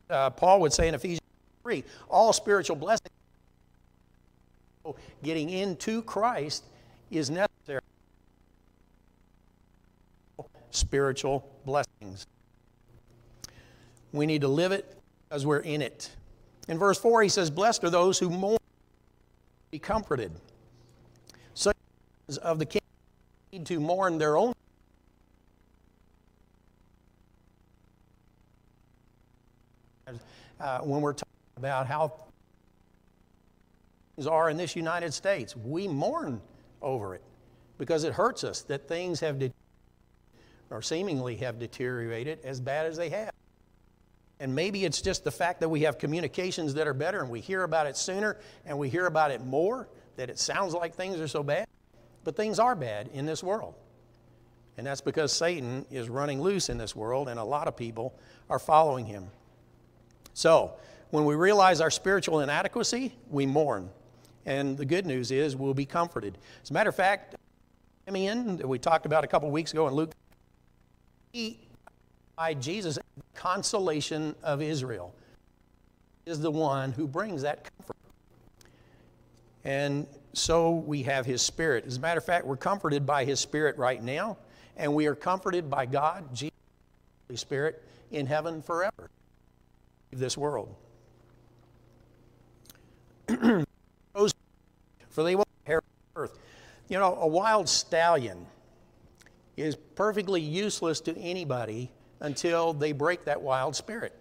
Uh, 0.08 0.30
Paul 0.30 0.60
would 0.60 0.72
say 0.72 0.88
in 0.88 0.94
Ephesians 0.94 1.20
3 1.64 1.84
all 2.08 2.32
spiritual 2.32 2.76
blessings 2.76 3.07
getting 5.22 5.50
into 5.50 6.02
Christ 6.02 6.64
is 7.10 7.30
necessary. 7.30 7.80
Spiritual 10.70 11.48
blessings. 11.64 12.26
We 14.12 14.26
need 14.26 14.42
to 14.42 14.48
live 14.48 14.72
it 14.72 14.98
as 15.30 15.44
we're 15.44 15.60
in 15.60 15.82
it. 15.82 16.10
In 16.68 16.78
verse 16.78 16.98
4, 16.98 17.22
he 17.22 17.28
says, 17.28 17.50
Blessed 17.50 17.84
are 17.84 17.90
those 17.90 18.18
who 18.18 18.30
mourn, 18.30 18.58
be 19.70 19.78
comforted. 19.78 20.32
Such 21.54 21.76
of 22.42 22.58
the 22.58 22.66
king 22.66 22.82
need 23.52 23.66
to 23.66 23.80
mourn 23.80 24.18
their 24.18 24.36
own. 24.36 24.52
Uh, 30.60 30.80
when 30.80 31.00
we're 31.00 31.12
talking 31.12 31.28
about 31.56 31.86
how 31.86 32.12
are 34.26 34.50
in 34.50 34.56
this 34.56 34.74
United 34.76 35.14
States, 35.14 35.56
we 35.56 35.88
mourn 35.88 36.40
over 36.82 37.14
it 37.14 37.22
because 37.78 38.04
it 38.04 38.12
hurts 38.12 38.44
us 38.44 38.62
that 38.62 38.88
things 38.88 39.20
have 39.20 39.38
de- 39.38 39.52
or 40.70 40.82
seemingly 40.82 41.36
have 41.36 41.58
deteriorated 41.58 42.40
as 42.44 42.60
bad 42.60 42.86
as 42.86 42.96
they 42.96 43.08
have. 43.08 43.32
And 44.40 44.54
maybe 44.54 44.84
it's 44.84 45.02
just 45.02 45.24
the 45.24 45.30
fact 45.30 45.60
that 45.60 45.68
we 45.68 45.82
have 45.82 45.98
communications 45.98 46.74
that 46.74 46.86
are 46.86 46.94
better 46.94 47.20
and 47.20 47.30
we 47.30 47.40
hear 47.40 47.64
about 47.64 47.86
it 47.86 47.96
sooner 47.96 48.36
and 48.66 48.78
we 48.78 48.88
hear 48.88 49.06
about 49.06 49.30
it 49.30 49.44
more 49.44 49.88
that 50.16 50.30
it 50.30 50.38
sounds 50.38 50.74
like 50.74 50.94
things 50.94 51.20
are 51.20 51.28
so 51.28 51.42
bad. 51.42 51.66
But 52.24 52.36
things 52.36 52.58
are 52.58 52.74
bad 52.74 53.08
in 53.12 53.26
this 53.26 53.42
world. 53.42 53.74
And 54.76 54.86
that's 54.86 55.00
because 55.00 55.32
Satan 55.32 55.86
is 55.90 56.08
running 56.08 56.40
loose 56.40 56.68
in 56.68 56.78
this 56.78 56.94
world 56.94 57.28
and 57.28 57.38
a 57.38 57.44
lot 57.44 57.66
of 57.66 57.76
people 57.76 58.14
are 58.48 58.58
following 58.60 59.06
him. 59.06 59.28
So, 60.34 60.74
when 61.10 61.24
we 61.24 61.34
realize 61.34 61.80
our 61.80 61.90
spiritual 61.90 62.40
inadequacy, 62.40 63.14
we 63.30 63.46
mourn. 63.46 63.88
And 64.48 64.78
the 64.78 64.86
good 64.86 65.04
news 65.04 65.30
is 65.30 65.54
we'll 65.54 65.74
be 65.74 65.84
comforted. 65.84 66.38
As 66.62 66.70
a 66.70 66.72
matter 66.72 66.88
of 66.88 66.96
fact, 66.96 67.34
Simeon, 68.06 68.56
that 68.56 68.66
we 68.66 68.78
talked 68.78 69.04
about 69.04 69.22
a 69.22 69.26
couple 69.26 69.50
weeks 69.50 69.72
ago 69.72 69.86
in 69.86 69.92
Luke, 69.92 70.12
he 71.34 71.60
by 72.34 72.54
Jesus, 72.54 72.98
consolation 73.34 74.34
of 74.42 74.62
Israel, 74.62 75.14
is 76.24 76.40
the 76.40 76.50
one 76.50 76.92
who 76.92 77.06
brings 77.06 77.42
that 77.42 77.68
comfort. 77.76 77.96
And 79.64 80.06
so 80.32 80.76
we 80.76 81.02
have 81.02 81.26
his 81.26 81.42
spirit. 81.42 81.84
As 81.86 81.98
a 81.98 82.00
matter 82.00 82.16
of 82.16 82.24
fact, 82.24 82.46
we're 82.46 82.56
comforted 82.56 83.04
by 83.04 83.26
his 83.26 83.40
spirit 83.40 83.76
right 83.76 84.02
now, 84.02 84.38
and 84.78 84.94
we 84.94 85.08
are 85.08 85.14
comforted 85.14 85.68
by 85.68 85.84
God, 85.84 86.34
Jesus, 86.34 86.56
Holy 87.26 87.36
Spirit, 87.36 87.84
in 88.12 88.24
heaven 88.24 88.62
forever. 88.62 89.10
This 90.10 90.38
world. 90.38 90.74
for 95.18 95.24
they 95.24 95.34
will 95.34 95.48
inherit 95.66 95.82
earth. 96.14 96.38
You 96.86 96.96
know, 96.96 97.16
a 97.16 97.26
wild 97.26 97.68
stallion 97.68 98.46
is 99.56 99.74
perfectly 99.74 100.40
useless 100.40 101.00
to 101.00 101.18
anybody 101.18 101.90
until 102.20 102.72
they 102.72 102.92
break 102.92 103.24
that 103.24 103.42
wild 103.42 103.74
spirit. 103.74 104.14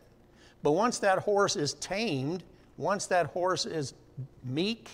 But 0.64 0.72
once 0.72 0.98
that 0.98 1.20
horse 1.20 1.56
is 1.56 1.76
tamed, 1.76 2.42
once 2.78 3.06
that 3.06 3.28
horse 3.28 3.68
is 3.68 3.94
meek, 4.44 4.90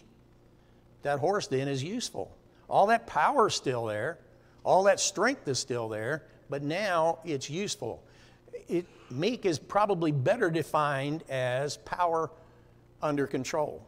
that 1.04 1.20
horse 1.20 1.48
then 1.48 1.70
is 1.70 1.82
useful. 1.82 2.36
All 2.70 2.88
that 2.88 3.08
power 3.08 3.48
is 3.48 3.54
still 3.54 3.86
there, 3.86 4.20
all 4.66 4.84
that 4.84 5.00
strength 5.00 5.48
is 5.48 5.58
still 5.58 5.88
there, 5.88 6.26
but 6.50 6.64
now 6.64 7.20
it's 7.24 7.50
useful. 7.50 8.04
It, 8.68 8.88
meek 9.10 9.46
is 9.46 9.58
probably 9.58 10.12
better 10.12 10.52
defined 10.52 11.24
as 11.30 11.78
power 11.78 12.30
under 13.02 13.26
control. 13.26 13.88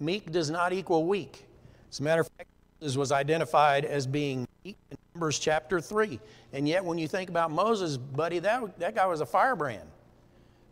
Meek 0.00 0.32
does 0.32 0.50
not 0.50 0.72
equal 0.72 1.06
weak. 1.06 1.46
As 1.90 2.00
a 2.00 2.02
matter 2.02 2.22
of 2.22 2.28
fact, 2.38 2.48
Moses 2.80 2.96
was 2.96 3.12
identified 3.12 3.84
as 3.84 4.06
being 4.06 4.48
meek 4.64 4.76
in 4.90 4.96
Numbers 5.14 5.38
chapter 5.38 5.80
3. 5.80 6.18
And 6.54 6.66
yet, 6.66 6.82
when 6.82 6.96
you 6.96 7.06
think 7.06 7.28
about 7.28 7.50
Moses, 7.50 7.98
buddy, 7.98 8.38
that, 8.38 8.78
that 8.78 8.94
guy 8.94 9.06
was 9.06 9.20
a 9.20 9.26
firebrand. 9.26 9.88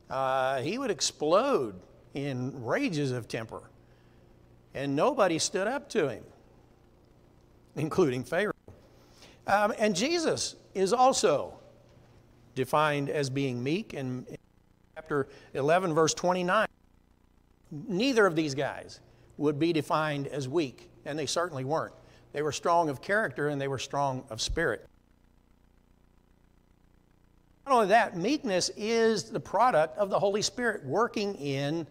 Uh, 0.09 0.61
he 0.63 0.79
would 0.79 0.91
explode 0.91 1.75
in 2.15 2.65
rages 2.65 3.13
of 3.13 3.29
temper. 3.29 3.61
And 4.75 4.97
nobody 4.97 5.39
stood 5.39 5.67
up 5.67 5.91
to 5.91 6.09
him, 6.09 6.25
including 7.77 8.25
Pharaoh. 8.25 8.55
Um, 9.47 9.75
and 9.79 9.95
Jesus 9.95 10.57
is 10.75 10.95
also 10.95 11.59
defined 12.55 13.11
as 13.11 13.29
being 13.29 13.63
meek 13.63 13.93
in, 13.93 14.25
in 14.29 14.37
chapter 14.95 15.29
11, 15.53 15.93
verse 15.95 16.15
29. 16.15 16.67
Neither 17.71 18.27
of 18.27 18.35
these 18.35 18.55
guys 18.55 19.01
would 19.39 19.59
be 19.59 19.73
defined 19.73 20.27
as 20.27 20.49
weak, 20.49 20.91
and 21.07 21.19
they 21.19 21.27
certainly 21.27 21.65
weren't. 21.65 21.95
They 22.33 22.43
were 22.43 22.53
strong 22.53 22.89
of 22.89 23.01
character 23.01 23.49
and 23.49 23.61
they 23.61 23.69
were 23.69 23.79
strong 23.79 24.25
of 24.31 24.41
spirit. 24.41 24.87
Not 27.67 27.75
only 27.75 27.89
that, 27.89 28.17
meekness 28.17 28.71
is 28.77 29.25
the 29.25 29.41
product 29.41 29.99
of 29.99 30.11
the 30.11 30.19
Holy 30.19 30.43
Spirit 30.43 30.85
working 30.85 31.35
in 31.35 31.87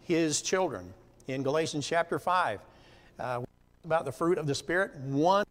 his 0.00 0.42
children. 0.42 0.92
In 1.26 1.42
Galatians 1.42 1.86
chapter 1.86 2.18
5, 2.18 2.60
uh, 3.20 3.42
about 3.84 4.04
the 4.04 4.12
fruit 4.12 4.38
of 4.38 4.46
the 4.46 4.54
Spirit, 4.54 4.94
one 4.96 5.44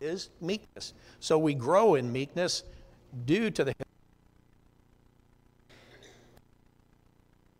is 0.00 0.30
meekness. 0.40 0.92
So 1.18 1.38
we 1.38 1.54
grow 1.54 1.94
in 1.94 2.12
meekness 2.12 2.64
due 3.24 3.50
to 3.50 3.64
the 3.64 3.74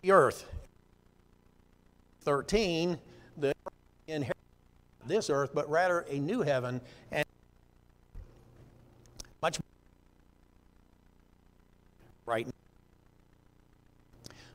earth. 0.08 0.46
13, 2.20 2.98
the 3.36 3.52
inherit 4.06 4.36
this 5.06 5.30
earth, 5.30 5.50
but 5.54 5.68
rather 5.68 6.00
a 6.10 6.18
new 6.18 6.42
heaven 6.42 6.80
and 7.10 7.24
much 9.42 9.58
right 12.26 12.46
now. 12.46 12.52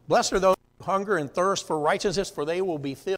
Blessed 0.07 0.33
are 0.33 0.39
those 0.39 0.55
who 0.77 0.85
hunger 0.85 1.17
and 1.17 1.31
thirst 1.31 1.65
for 1.65 1.79
righteousness, 1.79 2.29
for 2.29 2.45
they 2.45 2.61
will 2.61 2.77
be 2.77 2.93
filled. 2.93 3.17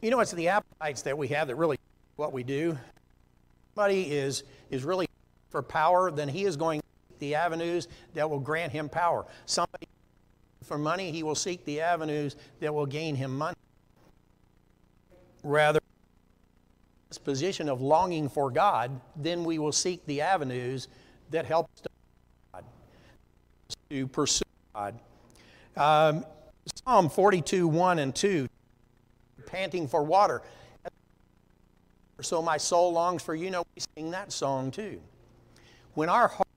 You 0.00 0.10
know, 0.10 0.20
it's 0.20 0.32
the 0.32 0.48
appetites 0.48 1.02
that 1.02 1.16
we 1.16 1.28
have 1.28 1.48
that 1.48 1.56
really 1.56 1.78
what 2.16 2.32
we 2.32 2.42
do. 2.42 2.78
Somebody 3.74 4.02
is 4.02 4.44
is 4.70 4.84
really 4.84 5.08
for 5.50 5.62
power, 5.62 6.10
then 6.10 6.28
he 6.28 6.44
is 6.44 6.56
going 6.56 6.80
the 7.18 7.34
avenues 7.34 7.88
that 8.14 8.28
will 8.28 8.40
grant 8.40 8.72
him 8.72 8.88
power. 8.88 9.26
Somebody 9.46 9.86
for 10.64 10.78
money, 10.78 11.10
he 11.10 11.22
will 11.22 11.34
seek 11.34 11.64
the 11.64 11.80
avenues 11.80 12.36
that 12.60 12.72
will 12.72 12.86
gain 12.86 13.14
him 13.14 13.36
money. 13.36 13.56
Rather, 15.42 15.80
this 17.08 17.18
position 17.18 17.68
of 17.68 17.80
longing 17.80 18.28
for 18.28 18.50
God, 18.50 19.00
then 19.16 19.44
we 19.44 19.58
will 19.58 19.72
seek 19.72 20.04
the 20.06 20.20
avenues 20.20 20.88
that 21.30 21.44
help 21.44 21.68
us 21.74 21.82
to, 21.82 21.88
God, 22.52 22.64
to 23.90 24.06
pursue 24.08 24.44
God. 24.74 24.98
Um, 25.76 26.24
Psalm 26.86 27.10
42, 27.10 27.68
1 27.68 27.98
and 27.98 28.14
2, 28.14 28.48
panting 29.46 29.86
for 29.86 30.02
water. 30.02 30.42
So 32.20 32.40
my 32.40 32.56
soul 32.56 32.92
longs 32.92 33.22
for 33.22 33.34
you. 33.34 33.50
know, 33.50 33.64
we 33.74 33.82
sing 33.96 34.10
that 34.12 34.32
song 34.32 34.70
too. 34.70 35.00
When 35.94 36.08
our 36.08 36.28
heart, 36.28 36.48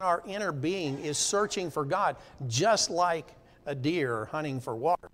our 0.00 0.22
inner 0.26 0.52
being 0.52 0.98
is 1.00 1.18
searching 1.18 1.70
for 1.70 1.84
God, 1.84 2.16
just 2.46 2.90
like 2.90 3.34
a 3.66 3.74
deer 3.74 4.26
hunting 4.26 4.60
for 4.60 4.74
water, 4.74 5.10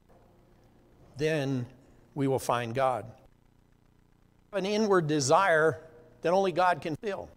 then 1.17 1.67
we 2.15 2.29
will 2.29 2.39
find 2.39 2.75
God. 2.75 3.05
An 4.53 4.65
inward 4.65 5.07
desire 5.07 5.81
that 6.23 6.33
only 6.33 6.53
God 6.53 6.81
can 6.81 6.97
fill. 6.97 7.29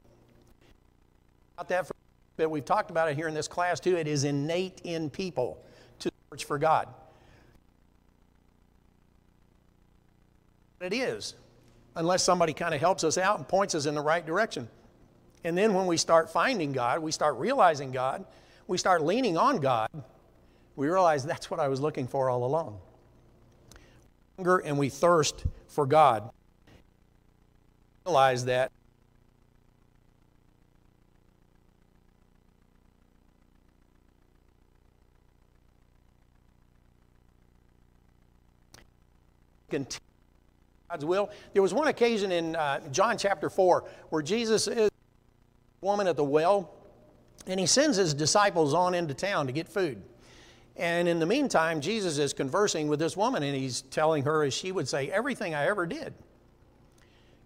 About 1.57 1.67
that, 1.69 1.91
but 2.37 2.49
we've 2.49 2.63
talked 2.63 2.91
about 2.91 3.09
it 3.09 3.15
here 3.15 3.27
in 3.27 3.33
this 3.33 3.47
class 3.47 3.79
too. 3.79 3.97
It 3.97 4.07
is 4.07 4.23
innate 4.23 4.81
in 4.83 5.09
people 5.09 5.61
to 5.99 6.11
search 6.29 6.45
for 6.45 6.57
God. 6.57 6.87
It 10.79 10.93
is 10.93 11.35
unless 11.95 12.23
somebody 12.23 12.53
kind 12.53 12.73
of 12.73 12.79
helps 12.79 13.03
us 13.03 13.17
out 13.17 13.37
and 13.37 13.47
points 13.47 13.75
us 13.75 13.85
in 13.85 13.95
the 13.95 14.01
right 14.01 14.25
direction. 14.25 14.69
And 15.43 15.57
then 15.57 15.73
when 15.73 15.85
we 15.85 15.97
start 15.97 16.29
finding 16.29 16.71
God, 16.71 16.99
we 16.99 17.11
start 17.11 17.37
realizing 17.37 17.91
God, 17.91 18.25
we 18.67 18.77
start 18.77 19.03
leaning 19.03 19.37
on 19.37 19.57
God, 19.57 19.89
we 20.75 20.87
realize 20.87 21.25
that's 21.25 21.49
what 21.49 21.59
I 21.59 21.67
was 21.67 21.79
looking 21.79 22.07
for 22.07 22.29
all 22.29 22.45
along. 22.45 22.79
Hunger 24.37 24.57
and 24.59 24.77
we 24.77 24.89
thirst 24.89 25.45
for 25.67 25.85
God. 25.85 26.29
Realize 28.05 28.45
that 28.45 28.71
God's 40.89 41.05
will. 41.05 41.29
There 41.53 41.61
was 41.61 41.73
one 41.73 41.87
occasion 41.87 42.31
in 42.31 42.55
uh, 42.55 42.79
John 42.91 43.17
chapter 43.17 43.49
4 43.49 43.83
where 44.09 44.21
Jesus 44.21 44.67
is 44.67 44.89
woman 45.81 46.07
at 46.07 46.15
the 46.15 46.23
well, 46.23 46.73
and 47.47 47.59
he 47.59 47.65
sends 47.65 47.97
his 47.97 48.13
disciples 48.13 48.73
on 48.73 48.93
into 48.93 49.13
town 49.13 49.47
to 49.47 49.53
get 49.53 49.67
food. 49.67 50.01
And 50.75 51.07
in 51.07 51.19
the 51.19 51.25
meantime, 51.25 51.81
Jesus 51.81 52.17
is 52.17 52.33
conversing 52.33 52.87
with 52.87 52.99
this 52.99 53.17
woman, 53.17 53.43
and 53.43 53.55
he's 53.55 53.81
telling 53.81 54.23
her, 54.23 54.43
as 54.43 54.53
she 54.53 54.71
would 54.71 54.87
say, 54.87 55.09
everything 55.11 55.53
I 55.53 55.67
ever 55.67 55.85
did, 55.85 56.13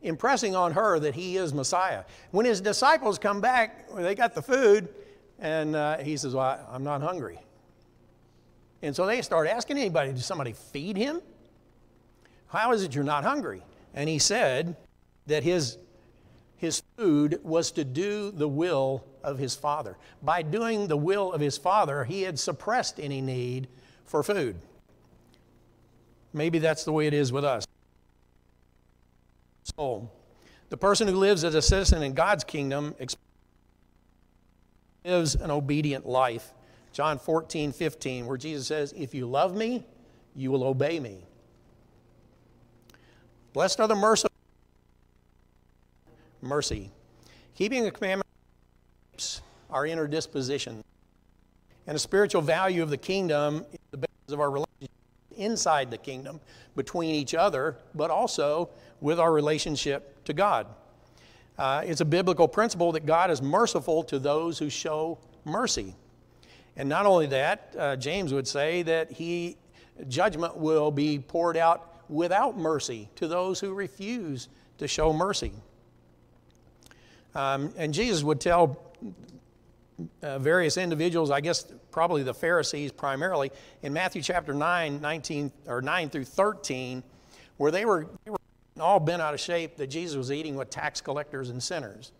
impressing 0.04 0.56
on 0.56 0.74
her 0.74 1.00
that 1.00 1.16
he 1.16 1.38
is 1.38 1.54
Messiah. 1.54 2.04
When 2.32 2.46
his 2.46 2.62
disciples 2.62 3.18
come 3.18 3.42
back, 3.42 3.90
they 3.96 4.13
got 4.13 4.36
the 4.36 4.42
food, 4.42 4.90
and 5.40 5.75
uh, 5.75 5.98
he 5.98 6.16
says, 6.16 6.36
Well, 6.36 6.60
I'm 6.72 6.84
not 6.84 7.02
hungry. 7.02 7.40
And 8.84 8.96
so 8.96 9.06
they 9.06 9.22
start 9.22 9.48
asking 9.48 9.78
anybody, 9.78 10.12
Did 10.12 10.22
somebody 10.22 10.54
feed 10.54 10.96
him? 10.96 11.22
How 12.48 12.72
is 12.72 12.84
it 12.84 12.94
you're 12.94 13.04
not 13.04 13.24
hungry? 13.24 13.63
And 13.96 14.08
he 14.08 14.20
said 14.20 14.75
that 15.25 15.44
his, 15.44 15.78
his 16.63 16.82
food 16.96 17.41
was 17.43 17.72
to 17.72 17.84
do 17.84 18.32
the 18.32 18.48
will 18.48 19.03
of 19.22 19.38
his 19.38 19.53
father. 19.53 19.98
By 20.22 20.41
doing 20.43 20.88
the 20.88 20.96
will 20.96 21.34
of 21.34 21.41
his 21.41 21.58
father, 21.58 22.05
he 22.05 22.22
had 22.22 22.39
suppressed 22.39 23.01
any 23.01 23.20
need 23.20 23.68
for 24.05 24.24
food. 24.24 24.55
Maybe 26.31 26.59
that's 26.59 26.85
the 26.85 26.94
way 26.94 27.05
it 27.05 27.14
is 27.14 27.33
with 27.33 27.44
us. 27.44 27.66
So, 29.75 30.09
the 30.70 30.77
person 30.77 31.05
who 31.05 31.18
lives 31.18 31.44
as 31.44 31.53
a 31.53 31.61
citizen 31.61 32.01
in 32.01 32.14
God's 32.14 32.46
kingdom 32.46 32.96
lives 35.03 35.35
an 35.35 35.51
obedient 35.51 36.07
life. 36.07 36.53
John 36.94 37.20
14, 37.20 37.74
15, 37.74 38.25
where 38.25 38.38
Jesus 38.38 38.68
says, 38.68 38.94
If 38.96 39.14
you 39.14 39.25
love 39.25 39.53
me, 39.53 39.83
you 40.33 40.50
will 40.50 40.64
obey 40.64 41.01
me. 41.01 41.25
Blessed 43.51 43.81
are 43.81 43.88
the 43.90 43.96
merciful. 43.96 44.32
Mercy. 46.44 46.92
Keeping 47.56 47.84
the 47.84 47.92
commandments 47.92 49.42
our 49.70 49.86
inner 49.86 50.08
disposition. 50.08 50.84
And 51.88 51.96
the 51.96 52.00
spiritual 52.00 52.42
value 52.42 52.84
of 52.84 52.90
the 52.90 52.98
kingdom 52.98 53.66
is 53.72 53.79
the 53.92 53.98
basis 53.98 54.34
of 54.34 54.40
our 54.40 54.51
relationship 54.51 54.92
inside 55.36 55.90
the 55.90 55.98
kingdom 55.98 56.40
between 56.75 57.16
each 57.16 57.34
other, 57.34 57.77
but 57.96 58.12
also 58.12 58.70
with 59.01 59.20
our 59.20 59.32
relationship 59.32 60.24
to 60.25 60.34
God. 60.34 60.68
Uh, 61.58 61.82
it's 61.86 62.01
a 62.01 62.06
biblical 62.06 62.48
principle 62.48 62.92
that 62.92 63.06
God 63.06 63.32
is 63.32 63.42
merciful 63.42 64.03
to 64.03 64.20
those 64.20 64.60
who 64.60 64.70
show 64.70 65.18
mercy. 65.46 65.96
And 66.75 66.90
not 66.90 67.06
only 67.06 67.27
that, 67.27 67.75
uh, 67.77 67.96
James 67.96 68.34
would 68.34 68.48
say 68.48 68.84
that 68.84 69.12
he 69.12 69.58
judgment 70.08 70.58
will 70.58 70.92
be 70.92 71.20
poured 71.20 71.58
out 71.58 72.03
without 72.10 72.58
mercy 72.58 73.10
to 73.16 73.27
those 73.27 73.60
who 73.60 73.74
refuse 73.74 74.50
to 74.77 74.88
show 74.88 75.14
mercy. 75.14 75.51
Um, 77.35 77.74
and 77.77 77.93
Jesus 77.93 78.24
would 78.24 78.39
tell 78.39 78.79
uh, 80.22 80.39
various 80.39 80.77
individuals, 80.77 81.31
I 81.31 81.41
guess 81.41 81.65
probably 81.91 82.24
the 82.24 82.33
Pharisees 82.33 82.91
primarily, 82.91 83.51
in 83.81 83.93
Matthew 83.93 84.22
chapter 84.22 84.53
9, 84.53 85.01
19, 85.01 85.51
or 85.67 85.81
9 85.81 86.09
through 86.09 86.25
13, 86.25 87.03
where 87.57 87.72
they 87.72 87.85
were, 87.85 88.07
they 88.25 88.31
were 88.31 88.37
all 88.79 89.00
bent 89.00 89.22
out 89.22 89.33
of 89.33 89.39
shape 89.39 89.77
that 89.77 89.87
Jesus 89.87 90.17
was 90.17 90.31
eating 90.31 90.55
with 90.55 90.69
tax 90.69 91.01
collectors 91.01 91.50
and 91.50 91.61
sinners. 91.61 92.11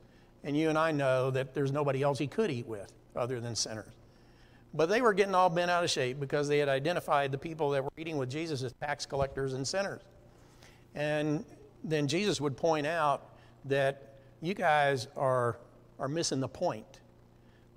And 0.44 0.58
you 0.58 0.70
and 0.70 0.78
I 0.78 0.92
know 0.92 1.32
that 1.32 1.54
there's 1.54 1.72
nobody 1.72 2.04
else 2.04 2.20
he 2.20 2.28
could 2.28 2.52
eat 2.52 2.68
with 2.68 2.92
other 3.16 3.40
than 3.40 3.56
sinners. 3.56 3.94
But 4.74 4.90
they 4.90 5.02
were 5.02 5.14
getting 5.14 5.36
all 5.36 5.50
bent 5.50 5.70
out 5.70 5.84
of 5.84 5.90
shape 5.90 6.20
because 6.20 6.48
they 6.48 6.58
had 6.58 6.70
identified 6.70 7.32
the 7.32 7.38
people 7.38 7.70
that 7.72 7.84
were 7.84 7.92
eating 7.98 8.18
with 8.18 8.30
Jesus 8.30 8.64
as 8.64 8.74
tax 8.74 9.06
collectors 9.06 9.54
and 9.54 9.68
sinners. 9.68 10.02
And 10.96 11.46
then 11.84 12.08
Jesus 12.08 12.42
would 12.42 12.58
point 12.58 12.88
out 12.88 13.30
that 13.66 14.13
you 14.44 14.54
guys 14.54 15.08
are, 15.16 15.58
are 16.00 16.08
missing 16.08 16.40
the 16.40 16.48
point. 16.48 17.00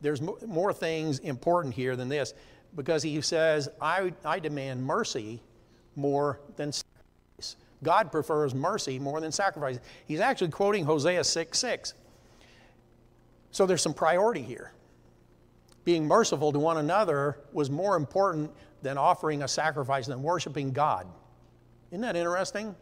There's 0.02 0.20
more 0.20 0.72
things 0.72 1.20
important 1.20 1.74
here 1.74 1.96
than 1.96 2.08
this 2.08 2.34
because 2.74 3.02
he 3.02 3.20
says, 3.22 3.68
I, 3.80 4.12
I 4.24 4.38
demand 4.38 4.84
mercy 4.84 5.40
more 5.94 6.40
than 6.56 6.72
sacrifice. 6.72 7.56
God 7.82 8.12
prefers 8.12 8.54
mercy 8.54 8.98
more 8.98 9.20
than 9.20 9.32
sacrifice. 9.32 9.78
He's 10.06 10.20
actually 10.20 10.50
quoting 10.50 10.84
Hosea 10.84 11.24
6 11.24 11.58
6. 11.58 11.94
So 13.52 13.64
there's 13.64 13.80
some 13.80 13.94
priority 13.94 14.42
here 14.42 14.72
being 15.86 16.04
merciful 16.04 16.52
to 16.52 16.58
one 16.58 16.78
another 16.78 17.38
was 17.52 17.70
more 17.70 17.96
important 17.96 18.50
than 18.82 18.98
offering 18.98 19.44
a 19.44 19.48
sacrifice, 19.48 20.06
than 20.08 20.20
worshiping 20.20 20.72
God. 20.72 21.06
Isn't 21.92 22.00
that 22.00 22.16
interesting? 22.16 22.74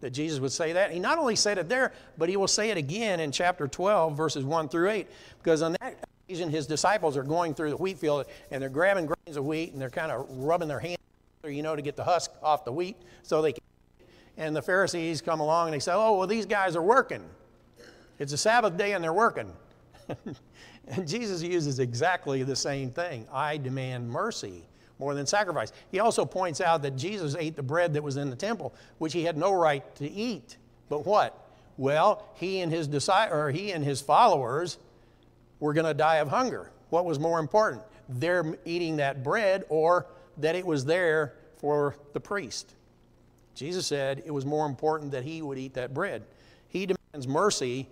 That 0.00 0.10
Jesus 0.10 0.38
would 0.40 0.52
say 0.52 0.72
that. 0.72 0.92
He 0.92 1.00
not 1.00 1.18
only 1.18 1.36
said 1.36 1.58
it 1.58 1.68
there, 1.68 1.92
but 2.16 2.28
he 2.28 2.36
will 2.36 2.48
say 2.48 2.70
it 2.70 2.76
again 2.76 3.20
in 3.20 3.32
chapter 3.32 3.66
12, 3.66 4.16
verses 4.16 4.44
1 4.44 4.68
through 4.68 4.90
8. 4.90 5.06
Because 5.42 5.62
on 5.62 5.76
that 5.80 5.96
occasion, 6.28 6.50
his 6.50 6.66
disciples 6.66 7.16
are 7.16 7.22
going 7.22 7.54
through 7.54 7.70
the 7.70 7.76
wheat 7.76 7.98
field 7.98 8.26
and 8.50 8.62
they're 8.62 8.68
grabbing 8.68 9.06
grains 9.06 9.36
of 9.36 9.44
wheat 9.44 9.72
and 9.72 9.80
they're 9.80 9.90
kind 9.90 10.12
of 10.12 10.26
rubbing 10.30 10.68
their 10.68 10.78
hands, 10.78 10.98
you 11.44 11.62
know, 11.62 11.74
to 11.74 11.82
get 11.82 11.96
the 11.96 12.04
husk 12.04 12.30
off 12.42 12.64
the 12.64 12.72
wheat 12.72 12.96
so 13.22 13.42
they 13.42 13.52
can. 13.52 13.62
And 14.36 14.54
the 14.54 14.62
Pharisees 14.62 15.20
come 15.20 15.40
along 15.40 15.68
and 15.68 15.74
they 15.74 15.80
say, 15.80 15.92
Oh, 15.92 16.16
well, 16.16 16.28
these 16.28 16.46
guys 16.46 16.76
are 16.76 16.82
working. 16.82 17.24
It's 18.20 18.32
a 18.32 18.38
Sabbath 18.38 18.76
day 18.76 18.92
and 18.92 19.02
they're 19.02 19.12
working. 19.12 19.52
And 20.90 21.06
Jesus 21.06 21.42
uses 21.42 21.80
exactly 21.80 22.42
the 22.42 22.56
same 22.56 22.90
thing 22.90 23.26
I 23.32 23.58
demand 23.58 24.08
mercy 24.08 24.64
more 24.98 25.14
than 25.14 25.26
sacrifice. 25.26 25.72
He 25.90 26.00
also 26.00 26.24
points 26.24 26.60
out 26.60 26.82
that 26.82 26.96
Jesus 26.96 27.36
ate 27.38 27.56
the 27.56 27.62
bread 27.62 27.94
that 27.94 28.02
was 28.02 28.16
in 28.16 28.30
the 28.30 28.36
temple, 28.36 28.74
which 28.98 29.12
he 29.12 29.24
had 29.24 29.36
no 29.36 29.52
right 29.52 29.94
to 29.96 30.10
eat. 30.10 30.56
But 30.88 31.06
what? 31.06 31.38
Well, 31.76 32.24
he 32.34 32.60
and 32.60 32.72
his 32.72 32.88
or 33.08 33.50
he 33.50 33.72
and 33.72 33.84
his 33.84 34.00
followers 34.00 34.78
were 35.60 35.72
going 35.72 35.86
to 35.86 35.94
die 35.94 36.16
of 36.16 36.28
hunger. 36.28 36.70
What 36.90 37.04
was 37.04 37.18
more 37.18 37.38
important? 37.38 37.82
Their 38.08 38.56
eating 38.64 38.96
that 38.96 39.22
bread 39.22 39.64
or 39.68 40.06
that 40.38 40.54
it 40.54 40.66
was 40.66 40.84
there 40.84 41.34
for 41.58 41.96
the 42.12 42.20
priest? 42.20 42.74
Jesus 43.54 43.86
said 43.86 44.22
it 44.24 44.30
was 44.30 44.46
more 44.46 44.66
important 44.66 45.10
that 45.12 45.24
he 45.24 45.42
would 45.42 45.58
eat 45.58 45.74
that 45.74 45.92
bread. 45.92 46.24
He 46.68 46.86
demands 46.86 47.26
mercy 47.26 47.88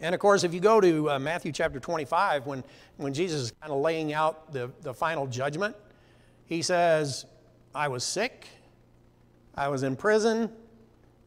and 0.00 0.14
of 0.14 0.20
course, 0.20 0.44
if 0.44 0.54
you 0.54 0.60
go 0.60 0.80
to 0.80 1.10
uh, 1.10 1.18
Matthew 1.18 1.52
chapter 1.52 1.80
25, 1.80 2.46
when, 2.46 2.62
when 2.96 3.12
Jesus 3.12 3.42
is 3.42 3.52
kind 3.60 3.72
of 3.72 3.80
laying 3.80 4.12
out 4.12 4.52
the, 4.52 4.70
the 4.82 4.94
final 4.94 5.26
judgment, 5.26 5.74
he 6.44 6.62
says, 6.62 7.26
I 7.74 7.88
was 7.88 8.04
sick, 8.04 8.46
I 9.54 9.68
was 9.68 9.82
in 9.82 9.96
prison. 9.96 10.50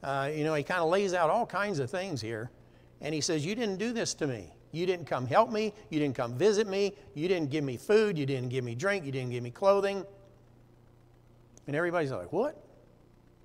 Uh, 0.03 0.31
you 0.33 0.43
know, 0.43 0.53
he 0.55 0.63
kind 0.63 0.81
of 0.81 0.89
lays 0.89 1.13
out 1.13 1.29
all 1.29 1.45
kinds 1.45 1.79
of 1.79 1.89
things 1.91 2.21
here. 2.21 2.49
And 3.01 3.13
he 3.13 3.21
says, 3.21 3.45
You 3.45 3.55
didn't 3.55 3.77
do 3.77 3.93
this 3.93 4.13
to 4.15 4.27
me. 4.27 4.51
You 4.71 4.85
didn't 4.85 5.05
come 5.05 5.27
help 5.27 5.51
me. 5.51 5.73
You 5.89 5.99
didn't 5.99 6.15
come 6.15 6.33
visit 6.37 6.67
me. 6.67 6.93
You 7.13 7.27
didn't 7.27 7.51
give 7.51 7.63
me 7.63 7.77
food. 7.77 8.17
You 8.17 8.25
didn't 8.25 8.49
give 8.49 8.63
me 8.63 8.73
drink. 8.73 9.05
You 9.05 9.11
didn't 9.11 9.31
give 9.31 9.43
me 9.43 9.51
clothing. 9.51 10.05
And 11.67 11.75
everybody's 11.75 12.11
like, 12.11 12.31
What? 12.31 12.63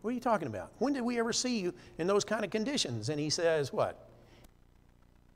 What 0.02 0.10
are 0.10 0.14
you 0.14 0.20
talking 0.20 0.46
about? 0.46 0.70
When 0.78 0.92
did 0.92 1.02
we 1.02 1.18
ever 1.18 1.32
see 1.32 1.58
you 1.58 1.74
in 1.98 2.06
those 2.06 2.24
kind 2.24 2.44
of 2.44 2.50
conditions? 2.50 3.08
And 3.08 3.18
he 3.18 3.28
says, 3.28 3.72
What? 3.72 4.05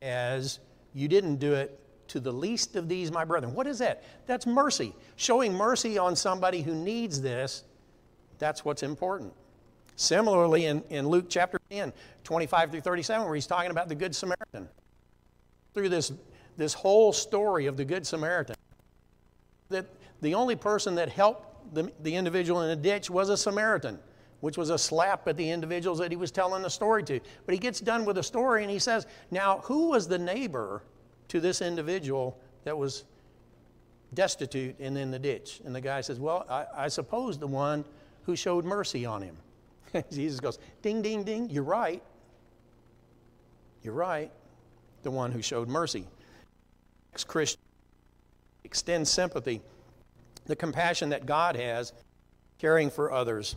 As 0.03 0.61
you 0.95 1.09
didn't 1.09 1.37
do 1.37 1.55
it 1.55 1.79
to 2.09 2.21
the 2.21 2.33
least 2.33 2.75
of 2.75 2.89
these, 2.89 3.13
my 3.13 3.25
brethren. 3.25 3.55
What 3.55 3.67
is 3.67 3.79
that? 3.79 4.03
That's 4.27 4.47
mercy. 4.47 4.95
Showing 5.17 5.55
mercy 5.55 5.97
on 5.97 6.17
somebody 6.17 6.63
who 6.63 6.75
needs 6.75 7.21
this, 7.21 7.63
that's 8.39 8.65
what's 8.65 8.83
important. 8.83 9.33
Similarly, 9.95 10.65
in, 10.65 10.83
in 10.91 11.09
Luke 11.09 11.27
chapter 11.29 11.61
10, 11.71 11.93
25 12.25 12.71
through 12.71 12.81
37, 12.81 13.27
where 13.27 13.35
he's 13.35 13.47
talking 13.47 13.71
about 13.71 13.89
the 13.89 13.95
Good 13.95 14.17
Samaritan. 14.17 14.69
Through 15.75 15.91
this, 15.91 16.13
this 16.57 16.75
whole 16.75 17.13
story 17.13 17.67
of 17.67 17.77
the 17.77 17.85
Good 17.85 18.07
Samaritan, 18.07 18.57
that 19.69 19.87
the 20.21 20.35
only 20.35 20.57
person 20.57 20.97
that 20.97 21.11
helped 21.11 21.75
the, 21.75 21.93
the 22.03 22.17
individual 22.17 22.63
in 22.63 22.69
the 22.69 22.77
ditch 22.77 23.09
was 23.09 23.29
a 23.29 23.37
Samaritan, 23.37 23.99
which 24.41 24.57
was 24.57 24.71
a 24.71 24.79
slap 24.79 25.27
at 25.29 25.37
the 25.37 25.51
individuals 25.51 25.99
that 25.99 26.11
he 26.11 26.17
was 26.17 26.31
telling 26.31 26.63
the 26.63 26.71
story 26.71 27.03
to. 27.05 27.21
But 27.47 27.53
he 27.53 27.59
gets 27.59 27.81
done 27.81 28.05
with 28.05 28.17
the 28.17 28.23
story 28.23 28.63
and 28.63 28.71
he 28.71 28.79
says, 28.79 29.07
Now, 29.31 29.59
who 29.65 29.89
was 29.89 30.09
the 30.09 30.19
neighbor 30.19 30.83
to 31.29 31.41
this 31.41 31.61
individual 31.61 32.39
that 32.65 32.77
was 32.77 33.05
destitute 34.15 34.79
and 34.81 34.97
in 34.97 35.11
the 35.11 35.19
ditch? 35.19 35.61
And 35.65 35.75
the 35.75 35.81
guy 35.81 36.01
says, 36.01 36.19
Well, 36.19 36.47
I, 36.49 36.85
I 36.85 36.89
suppose 36.89 37.39
the 37.39 37.47
one 37.47 37.85
who 38.25 38.37
showed 38.37 38.65
mercy 38.65 39.05
on 39.05 39.23
him. 39.23 39.37
Jesus 40.11 40.41
goes, 40.41 40.59
ding, 40.83 41.03
ding, 41.03 41.25
ding, 41.25 41.51
you're 41.51 41.63
right. 41.63 42.03
You're 43.83 43.95
right. 43.95 44.31
The 45.03 45.11
one 45.11 45.33
who 45.33 45.43
showed 45.43 45.69
mercy. 45.69 46.07
Next 47.13 47.25
Christian 47.25 47.59
sympathy, 49.05 49.63
the 50.47 50.57
compassion 50.57 51.09
that 51.11 51.27
God 51.27 51.57
has, 51.57 51.93
caring 52.59 52.91
for 52.91 53.11
others. 53.11 53.57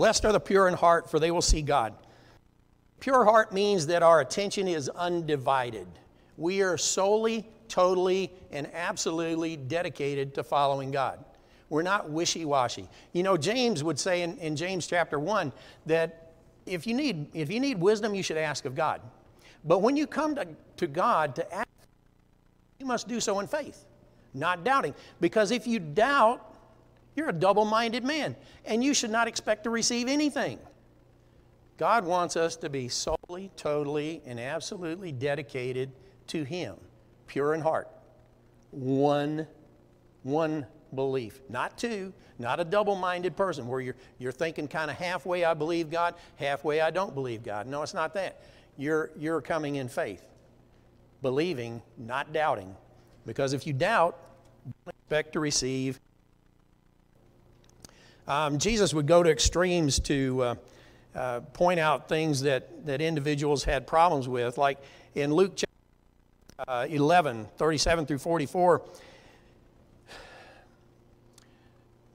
Blessed 0.00 0.24
are 0.24 0.32
the 0.32 0.40
pure 0.40 0.66
in 0.66 0.72
heart, 0.72 1.10
for 1.10 1.20
they 1.20 1.30
will 1.30 1.42
see 1.42 1.60
God. 1.60 1.92
Pure 3.00 3.26
heart 3.26 3.52
means 3.52 3.86
that 3.88 4.02
our 4.02 4.22
attention 4.22 4.66
is 4.66 4.88
undivided. 4.88 5.86
We 6.38 6.62
are 6.62 6.78
solely, 6.78 7.46
totally, 7.68 8.32
and 8.50 8.66
absolutely 8.72 9.58
dedicated 9.58 10.34
to 10.36 10.42
following 10.42 10.90
God. 10.90 11.22
We're 11.68 11.82
not 11.82 12.08
wishy 12.08 12.46
washy. 12.46 12.88
You 13.12 13.22
know, 13.24 13.36
James 13.36 13.84
would 13.84 13.98
say 13.98 14.22
in, 14.22 14.38
in 14.38 14.56
James 14.56 14.86
chapter 14.86 15.18
1 15.18 15.52
that 15.84 16.32
if 16.64 16.86
you, 16.86 16.94
need, 16.94 17.26
if 17.34 17.50
you 17.50 17.60
need 17.60 17.78
wisdom, 17.78 18.14
you 18.14 18.22
should 18.22 18.38
ask 18.38 18.64
of 18.64 18.74
God. 18.74 19.02
But 19.66 19.80
when 19.80 19.98
you 19.98 20.06
come 20.06 20.34
to, 20.36 20.48
to 20.78 20.86
God 20.86 21.36
to 21.36 21.54
ask, 21.54 21.68
you 22.78 22.86
must 22.86 23.06
do 23.06 23.20
so 23.20 23.38
in 23.40 23.46
faith, 23.46 23.84
not 24.32 24.64
doubting. 24.64 24.94
Because 25.20 25.50
if 25.50 25.66
you 25.66 25.78
doubt, 25.78 26.49
you're 27.14 27.28
a 27.28 27.32
double 27.32 27.64
minded 27.64 28.04
man, 28.04 28.36
and 28.64 28.82
you 28.82 28.94
should 28.94 29.10
not 29.10 29.28
expect 29.28 29.64
to 29.64 29.70
receive 29.70 30.08
anything. 30.08 30.58
God 31.76 32.04
wants 32.04 32.36
us 32.36 32.56
to 32.56 32.68
be 32.68 32.88
solely, 32.88 33.50
totally, 33.56 34.20
and 34.26 34.38
absolutely 34.38 35.12
dedicated 35.12 35.90
to 36.28 36.44
Him, 36.44 36.76
pure 37.26 37.54
in 37.54 37.60
heart. 37.60 37.88
One, 38.70 39.46
one 40.22 40.66
belief, 40.94 41.40
not 41.48 41.78
two, 41.78 42.12
not 42.38 42.60
a 42.60 42.64
double 42.64 42.96
minded 42.96 43.36
person 43.36 43.66
where 43.66 43.80
you're, 43.80 43.96
you're 44.18 44.32
thinking 44.32 44.68
kind 44.68 44.90
of 44.90 44.96
halfway 44.96 45.44
I 45.44 45.54
believe 45.54 45.90
God, 45.90 46.14
halfway 46.36 46.80
I 46.80 46.90
don't 46.90 47.14
believe 47.14 47.42
God. 47.42 47.66
No, 47.66 47.82
it's 47.82 47.94
not 47.94 48.14
that. 48.14 48.42
You're, 48.76 49.10
you're 49.16 49.40
coming 49.40 49.76
in 49.76 49.88
faith, 49.88 50.26
believing, 51.22 51.82
not 51.98 52.32
doubting. 52.32 52.74
Because 53.26 53.52
if 53.52 53.66
you 53.66 53.72
doubt, 53.72 54.18
don't 54.84 54.94
expect 54.94 55.32
to 55.34 55.40
receive. 55.40 56.00
Um, 58.28 58.58
Jesus 58.58 58.94
would 58.94 59.06
go 59.06 59.22
to 59.22 59.30
extremes 59.30 59.98
to 60.00 60.42
uh, 60.42 60.54
uh, 61.14 61.40
point 61.40 61.80
out 61.80 62.08
things 62.08 62.42
that, 62.42 62.86
that 62.86 63.00
individuals 63.00 63.64
had 63.64 63.86
problems 63.86 64.28
with. 64.28 64.58
Like 64.58 64.78
in 65.14 65.32
Luke 65.32 65.52
chapter, 65.56 65.66
uh, 66.70 66.86
11, 66.88 67.48
37 67.56 68.06
through 68.06 68.18
44, 68.18 68.82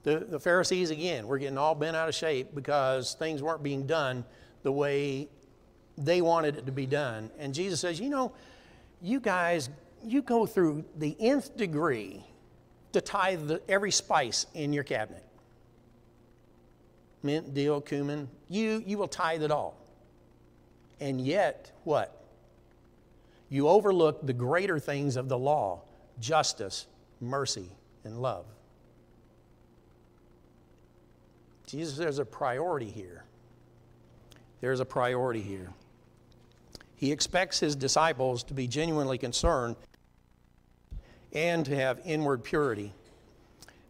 the, 0.04 0.20
the 0.20 0.40
Pharisees, 0.40 0.92
again, 0.92 1.28
were 1.28 1.40
getting 1.40 1.58
all 1.58 1.76
bent 1.76 1.96
out 1.96 2.08
of 2.08 2.16
shape 2.16 2.54
because 2.54 3.16
things 3.16 3.42
weren't 3.42 3.64
being 3.64 3.88
done 3.88 4.24
the 4.64 4.72
way 4.72 5.28
they 5.98 6.22
wanted 6.22 6.58
it 6.58 6.66
to 6.68 6.72
be 6.72 6.86
done. 6.86 7.32
And 7.40 7.54
Jesus 7.54 7.80
says, 7.80 8.00
You 8.00 8.10
know, 8.10 8.32
you 9.02 9.20
guys, 9.20 9.70
you 10.04 10.22
go 10.22 10.46
through 10.46 10.86
the 10.98 11.16
nth 11.20 11.58
degree 11.58 12.24
to 12.94 13.02
tie 13.02 13.36
the, 13.36 13.62
every 13.68 13.92
spice 13.92 14.46
in 14.54 14.72
your 14.72 14.84
cabinet 14.84 15.24
mint, 17.26 17.54
dill, 17.54 17.82
cumin. 17.82 18.30
You, 18.48 18.82
you 18.86 18.98
will 18.98 19.08
tithe 19.08 19.44
it 19.44 19.52
all. 19.52 19.76
And 21.00 21.20
yet, 21.20 21.72
what? 21.84 22.24
You 23.50 23.68
overlook 23.68 24.26
the 24.26 24.34
greater 24.34 24.80
things 24.80 25.18
of 25.18 25.28
the 25.28 25.38
law 25.38 25.82
justice, 26.20 26.88
mercy, 27.20 27.70
and 28.06 28.22
love. 28.22 28.46
Jesus, 31.66 31.98
there's 31.98 32.20
a 32.20 32.26
priority 32.26 32.90
here. 32.90 33.26
There's 34.62 34.80
a 34.80 34.86
priority 34.86 35.42
here. 35.42 35.74
He 36.96 37.12
expects 37.12 37.60
his 37.60 37.76
disciples 37.76 38.44
to 38.44 38.54
be 38.54 38.68
genuinely 38.68 39.18
concerned 39.18 39.76
and 41.34 41.66
to 41.66 41.76
have 41.76 42.00
inward 42.06 42.44
purity. 42.44 42.94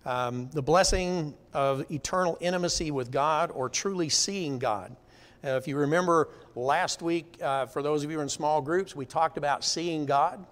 Um, 0.06 0.50
the 0.52 0.62
blessing 0.62 1.34
of 1.54 1.90
eternal 1.92 2.38
intimacy 2.40 2.92
with 2.92 3.12
God 3.12 3.52
or 3.52 3.70
truly 3.70 4.10
seeing 4.10 4.60
God. 4.60 4.96
Uh, 5.44 5.58
if 5.58 5.68
you 5.68 5.78
remember 5.78 6.30
last 6.56 7.02
week, 7.02 7.38
uh, 7.42 7.66
for 7.66 7.82
those 7.82 8.04
of 8.04 8.12
you 8.12 8.20
in 8.20 8.30
small 8.30 8.62
groups, 8.62 8.96
we 8.96 9.06
talked 9.06 9.38
about 9.38 9.64
seeing 9.64 10.06
God 10.06 10.46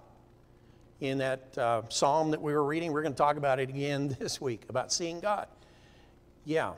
in 1.00 1.18
that 1.18 1.56
uh, 1.56 1.82
psalm 1.88 2.30
that 2.30 2.40
we 2.40 2.52
were 2.52 2.64
reading. 2.64 2.92
We're 2.92 3.02
going 3.02 3.12
to 3.12 3.18
talk 3.18 3.36
about 3.36 3.60
it 3.60 3.68
again 3.68 4.08
this 4.18 4.40
week 4.40 4.62
about 4.68 4.92
seeing 4.92 5.20
God. 5.20 5.46
Yeah, 6.44 6.72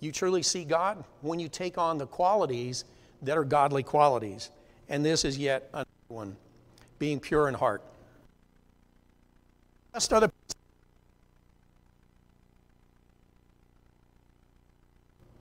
you 0.00 0.12
truly 0.12 0.42
see 0.42 0.64
God 0.64 1.04
when 1.20 1.38
you 1.38 1.48
take 1.48 1.78
on 1.78 1.98
the 1.98 2.06
qualities 2.06 2.84
that 3.22 3.36
are 3.36 3.44
godly 3.44 3.82
qualities. 3.82 4.50
And 4.88 5.04
this 5.04 5.24
is 5.24 5.38
yet 5.38 5.68
another 5.72 5.88
one 6.08 6.36
being 6.98 7.20
pure 7.20 7.48
in 7.48 7.54
heart. 7.54 7.82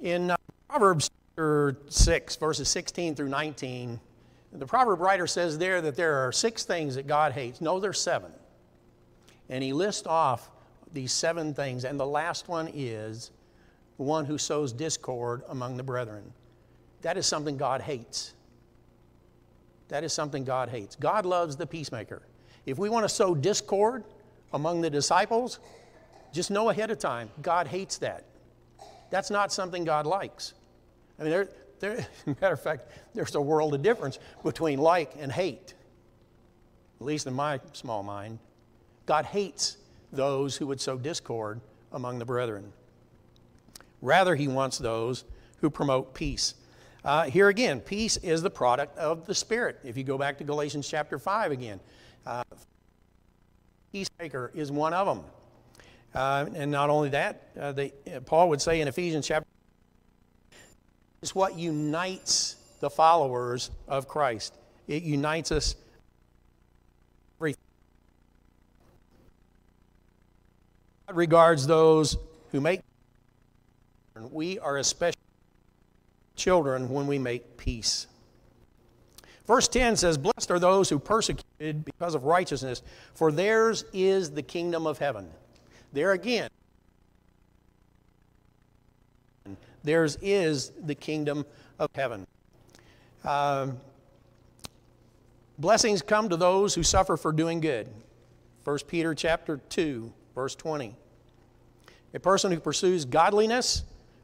In 0.02 0.32
uh, 0.32 0.38
Proverbs 0.68 1.10
6, 1.90 2.36
verses 2.36 2.68
16 2.68 3.16
through 3.16 3.30
19, 3.30 4.00
the 4.54 4.66
proverb 4.66 5.00
writer 5.00 5.28
says 5.28 5.58
there 5.58 5.82
that 5.82 5.96
there 5.96 6.28
are 6.28 6.32
six 6.32 6.64
things 6.64 6.96
that 6.96 7.08
God 7.08 7.34
hates. 7.34 7.62
No, 7.62 7.80
there's 7.80 8.00
seven. 8.00 8.32
And 9.50 9.64
he 9.64 9.74
lists 9.74 10.08
off 10.08 10.50
these 10.94 11.12
seven 11.12 11.54
things, 11.54 11.86
and 11.86 12.00
the 12.00 12.06
last 12.06 12.48
one 12.48 12.70
is 12.74 13.32
the 13.98 14.04
one 14.04 14.26
who 14.26 14.38
sows 14.38 14.74
discord 14.74 15.44
among 15.50 15.78
the 15.78 15.84
brethren. 15.84 16.34
That 17.02 17.18
is 17.18 17.26
something 17.26 17.58
God 17.58 17.82
hates. 17.82 18.34
That 19.90 20.04
is 20.04 20.14
something 20.14 20.44
God 20.44 20.70
hates. 20.70 20.96
God 20.96 21.26
loves 21.26 21.56
the 21.56 21.66
peacemaker. 21.66 22.22
If 22.66 22.78
we 22.78 22.90
want 22.90 23.06
to 23.06 23.10
sow 23.10 23.36
discord 23.36 24.04
among 24.54 24.82
the 24.82 24.90
disciples, 24.90 25.60
just 26.34 26.52
know 26.52 26.70
ahead 26.70 26.92
of 26.92 27.00
time, 27.00 27.30
God 27.42 27.68
hates 27.68 27.98
that. 28.00 28.26
That's 29.10 29.30
not 29.30 29.52
something 29.52 29.84
God 29.84 30.06
likes. 30.06 30.54
I 31.20 31.24
mean, 31.24 31.32
there, 31.32 31.50
there, 31.80 32.08
matter 32.26 32.54
of 32.54 32.62
fact, 32.62 32.90
there's 33.14 33.36
a 33.36 33.42
world 33.42 33.74
of 33.74 33.82
difference 33.82 34.20
between 34.44 34.80
like 34.80 35.14
and 35.20 35.32
hate, 35.32 35.74
at 37.00 37.06
least 37.06 37.28
in 37.28 37.34
my 37.34 37.60
small 37.74 38.04
mind. 38.04 38.40
God 39.06 39.26
hates 39.26 39.78
those 40.12 40.56
who 40.56 40.68
would 40.68 40.80
sow 40.80 40.98
discord 40.98 41.60
among 41.92 42.20
the 42.20 42.26
brethren. 42.26 42.72
Rather, 44.02 44.36
he 44.36 44.48
wants 44.48 44.78
those 44.78 45.26
who 45.58 45.70
promote 45.70 46.14
peace. 46.14 46.54
Uh, 47.04 47.24
here 47.24 47.50
again, 47.50 47.80
peace 47.80 48.18
is 48.18 48.42
the 48.42 48.50
product 48.50 48.98
of 48.98 49.26
the 49.26 49.36
Spirit. 49.36 49.80
If 49.84 49.98
you 49.98 50.04
go 50.04 50.18
back 50.18 50.38
to 50.40 50.44
Galatians 50.44 50.88
chapter 50.88 51.18
5 51.18 51.52
again, 51.52 51.80
uh, 52.26 52.44
peacemaker 53.92 54.52
is 54.54 54.72
one 54.72 54.94
of 54.94 55.08
them. 55.08 55.26
Uh, 56.14 56.46
and 56.56 56.72
not 56.72 56.90
only 56.90 57.10
that, 57.10 57.50
uh, 57.60 57.72
they, 57.72 57.94
uh, 58.14 58.20
Paul 58.22 58.50
would 58.50 58.62
say 58.62 58.82
in 58.82 58.88
Ephesians 58.88 59.28
chapter 59.28 59.48
is 61.22 61.36
what 61.36 61.58
unites 61.58 62.56
the 62.80 62.90
followers 62.90 63.72
of 63.88 64.08
Christ. 64.08 64.56
It 64.88 65.04
unites 65.04 65.52
us. 65.52 65.76
God 71.10 71.16
regards 71.16 71.66
those 71.66 72.18
who 72.52 72.62
make 72.62 72.82
we 74.32 74.60
are 74.60 74.78
especially 74.78 75.18
children 76.36 76.90
when 76.90 77.08
we 77.08 77.18
make 77.18 77.58
peace. 77.58 78.06
Verse 79.48 79.68
10 79.68 79.96
says, 79.96 80.18
Blessed 80.18 80.52
are 80.52 80.60
those 80.60 80.90
who 80.90 81.00
persecuted 81.00 81.84
because 81.84 82.14
of 82.14 82.26
righteousness, 82.26 82.84
for 83.16 83.32
theirs 83.32 83.86
is 83.92 84.30
the 84.30 84.44
kingdom 84.44 84.86
of 84.86 85.00
heaven. 85.00 85.30
There 85.92 86.12
again, 86.12 86.50
theirs 89.84 90.18
is 90.22 90.72
the 90.84 90.96
kingdom 90.96 91.46
of 91.80 91.90
heaven. 91.96 92.28
Um, 93.24 93.78
blessings 95.58 96.02
come 96.02 96.30
to 96.30 96.38
those 96.38 96.76
who 96.76 96.84
suffer 96.84 97.18
for 97.18 97.32
doing 97.32 97.60
good. 97.60 97.90
1 98.64 98.80
Peter 98.88 99.16
chapter 99.16 99.58
2, 99.70 100.14
verse 100.36 100.56
20. 100.56 100.96
A 102.14 102.20
person 102.20 102.52
who 102.52 102.60
pursues 102.60 103.06
godliness 103.06 103.84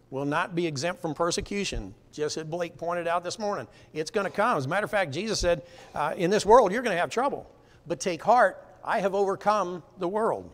will 0.10 0.26
not 0.26 0.56
be 0.56 0.68
exempt 0.68 1.02
from 1.02 1.14
persecution. 1.14 1.94
Just 2.12 2.38
as 2.38 2.44
Blake 2.44 2.78
pointed 2.78 3.08
out 3.08 3.24
this 3.24 3.40
morning, 3.40 3.68
it's 3.94 4.12
going 4.12 4.26
to 4.26 4.32
come. 4.32 4.58
As 4.58 4.66
a 4.66 4.70
matter 4.70 4.86
of 4.86 4.92
fact, 4.92 5.12
Jesus 5.12 5.40
said, 5.40 5.64
uh, 5.94 6.14
In 6.16 6.30
this 6.30 6.46
world, 6.46 6.72
you're 6.72 6.82
going 6.82 6.96
to 6.96 7.00
have 7.00 7.10
trouble. 7.10 7.50
But 7.88 8.00
take 8.00 8.24
heart, 8.24 8.64
I 8.84 9.00
have 9.00 9.14
overcome 9.14 9.84
the 9.98 10.08
world. 10.08 10.50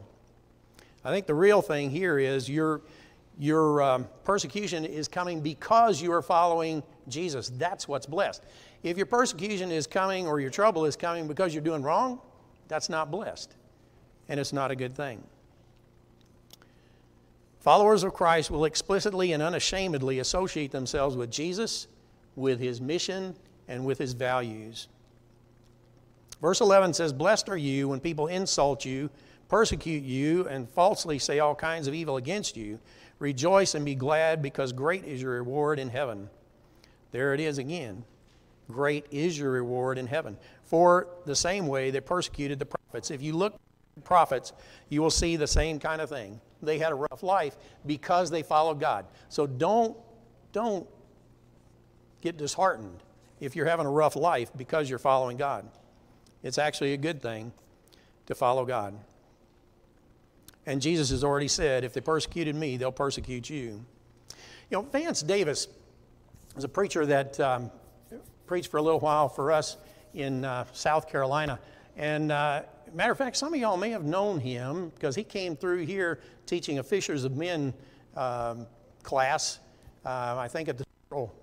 I 1.04 1.12
think 1.12 1.26
the 1.26 1.36
real 1.36 1.62
thing 1.62 1.90
here 1.90 2.20
is 2.20 2.48
your, 2.48 2.82
your 3.40 3.82
um, 3.82 4.08
persecution 4.24 4.86
is 4.86 5.08
coming 5.08 5.42
because 5.42 6.02
you 6.02 6.12
are 6.12 6.22
following 6.22 6.84
Jesus. 7.08 7.50
That's 7.58 7.88
what's 7.88 8.06
blessed. 8.06 8.44
If 8.84 8.98
your 8.98 9.06
persecution 9.06 9.72
is 9.72 9.88
coming 9.88 10.28
or 10.28 10.40
your 10.40 10.50
trouble 10.50 10.86
is 10.86 10.96
coming 10.96 11.28
because 11.28 11.54
you're 11.54 11.64
doing 11.64 11.82
wrong, 11.82 12.20
that's 12.68 12.90
not 12.90 13.12
blessed. 13.12 13.56
And 14.30 14.40
it's 14.40 14.54
not 14.54 14.72
a 14.72 14.76
good 14.76 14.96
thing. 14.96 15.24
Followers 17.60 18.04
of 18.04 18.14
Christ 18.14 18.50
will 18.50 18.66
explicitly 18.66 19.34
and 19.34 19.44
unashamedly 19.44 20.20
associate 20.20 20.72
themselves 20.72 21.16
with 21.16 21.30
Jesus, 21.30 21.88
with 22.36 22.60
his 22.60 22.82
mission, 22.82 23.36
and 23.68 23.86
with 23.86 24.00
his 24.00 24.14
values. 24.14 24.88
Verse 26.42 26.60
11 26.60 26.94
says, 26.94 27.14
Blessed 27.14 27.50
are 27.50 27.58
you 27.58 27.88
when 27.88 28.00
people 28.00 28.28
insult 28.28 28.84
you, 28.84 29.12
persecute 29.52 30.04
you, 30.04 30.48
and 30.48 30.70
falsely 30.70 31.20
say 31.20 31.40
all 31.40 31.54
kinds 31.54 31.86
of 31.86 31.94
evil 31.94 32.16
against 32.16 32.56
you. 32.56 32.80
Rejoice 33.20 33.76
and 33.76 33.84
be 33.84 33.96
glad, 33.96 34.42
because 34.42 34.72
great 34.72 35.04
is 35.04 35.22
your 35.22 35.34
reward 35.34 35.78
in 35.78 35.90
heaven. 35.90 36.30
There 37.12 37.34
it 37.34 37.42
is 37.42 37.58
again. 37.58 38.06
Great 38.70 39.06
is 39.12 39.38
your 39.38 39.52
reward 39.52 39.98
in 39.98 40.08
heaven. 40.08 40.38
For 40.64 41.10
the 41.26 41.36
same 41.36 41.68
way 41.68 41.92
they 41.92 42.00
persecuted 42.00 42.60
the 42.60 42.66
prophets. 42.66 43.12
If 43.12 43.22
you 43.22 43.36
look 43.36 43.56
at 43.98 44.04
prophets, 44.06 44.54
you 44.88 45.02
will 45.02 45.12
see 45.12 45.36
the 45.36 45.48
same 45.48 45.80
kind 45.80 46.00
of 46.00 46.08
thing 46.08 46.40
they 46.62 46.80
had 46.80 46.94
a 46.94 46.96
rough 46.96 47.22
life 47.22 47.58
because 47.86 48.30
they 48.30 48.44
followed 48.44 48.80
God. 48.80 49.06
So 49.28 49.48
don't, 49.48 49.98
don't 50.54 50.88
get 52.22 52.38
disheartened 52.38 53.04
if 53.42 53.58
you're 53.58 53.66
having 53.66 53.86
a 53.86 53.92
rough 53.92 54.16
life 54.16 54.50
because 54.56 54.90
you're 54.90 54.98
following 54.98 55.36
God. 55.36 55.68
It's 56.42 56.58
actually 56.58 56.94
a 56.94 56.98
good 56.98 57.22
thing 57.22 57.52
to 58.28 58.34
follow 58.34 58.64
God. 58.66 58.96
And 60.66 60.82
Jesus 60.82 61.10
has 61.10 61.24
already 61.24 61.48
said, 61.48 61.84
if 61.84 61.94
they 61.94 62.02
persecuted 62.02 62.56
me, 62.56 62.78
they'll 62.78 62.92
persecute 62.92 63.50
you. 63.50 63.84
You 64.70 64.78
know, 64.78 64.82
Vance 64.84 65.22
Davis 65.22 65.68
is 66.56 66.64
a 66.64 66.70
preacher 66.70 67.06
that 67.06 67.40
um, 67.40 67.72
preached 68.46 68.70
for 68.70 68.78
a 68.78 68.82
little 68.82 69.00
while 69.00 69.28
for 69.28 69.52
us 69.52 69.78
in 70.14 70.46
uh, 70.46 70.66
South 70.72 71.10
Carolina. 71.10 71.60
And 71.98 72.32
uh, 72.32 72.64
matter 72.94 73.12
of 73.12 73.18
fact, 73.18 73.38
some 73.38 73.54
of 73.54 73.60
y'all 73.60 73.78
may 73.78 73.90
have 73.90 74.04
known 74.04 74.40
him 74.40 74.92
because 74.96 75.16
he 75.16 75.24
came 75.24 75.56
through 75.56 75.86
here 75.86 76.20
teaching 76.46 76.80
a 76.80 76.84
Fishers 76.84 77.24
of 77.24 77.36
Men 77.36 77.74
um, 78.16 78.68
class, 79.04 79.60
uh, 80.06 80.36
I 80.38 80.48
think 80.48 80.70
at 80.70 80.78
the 80.78 80.86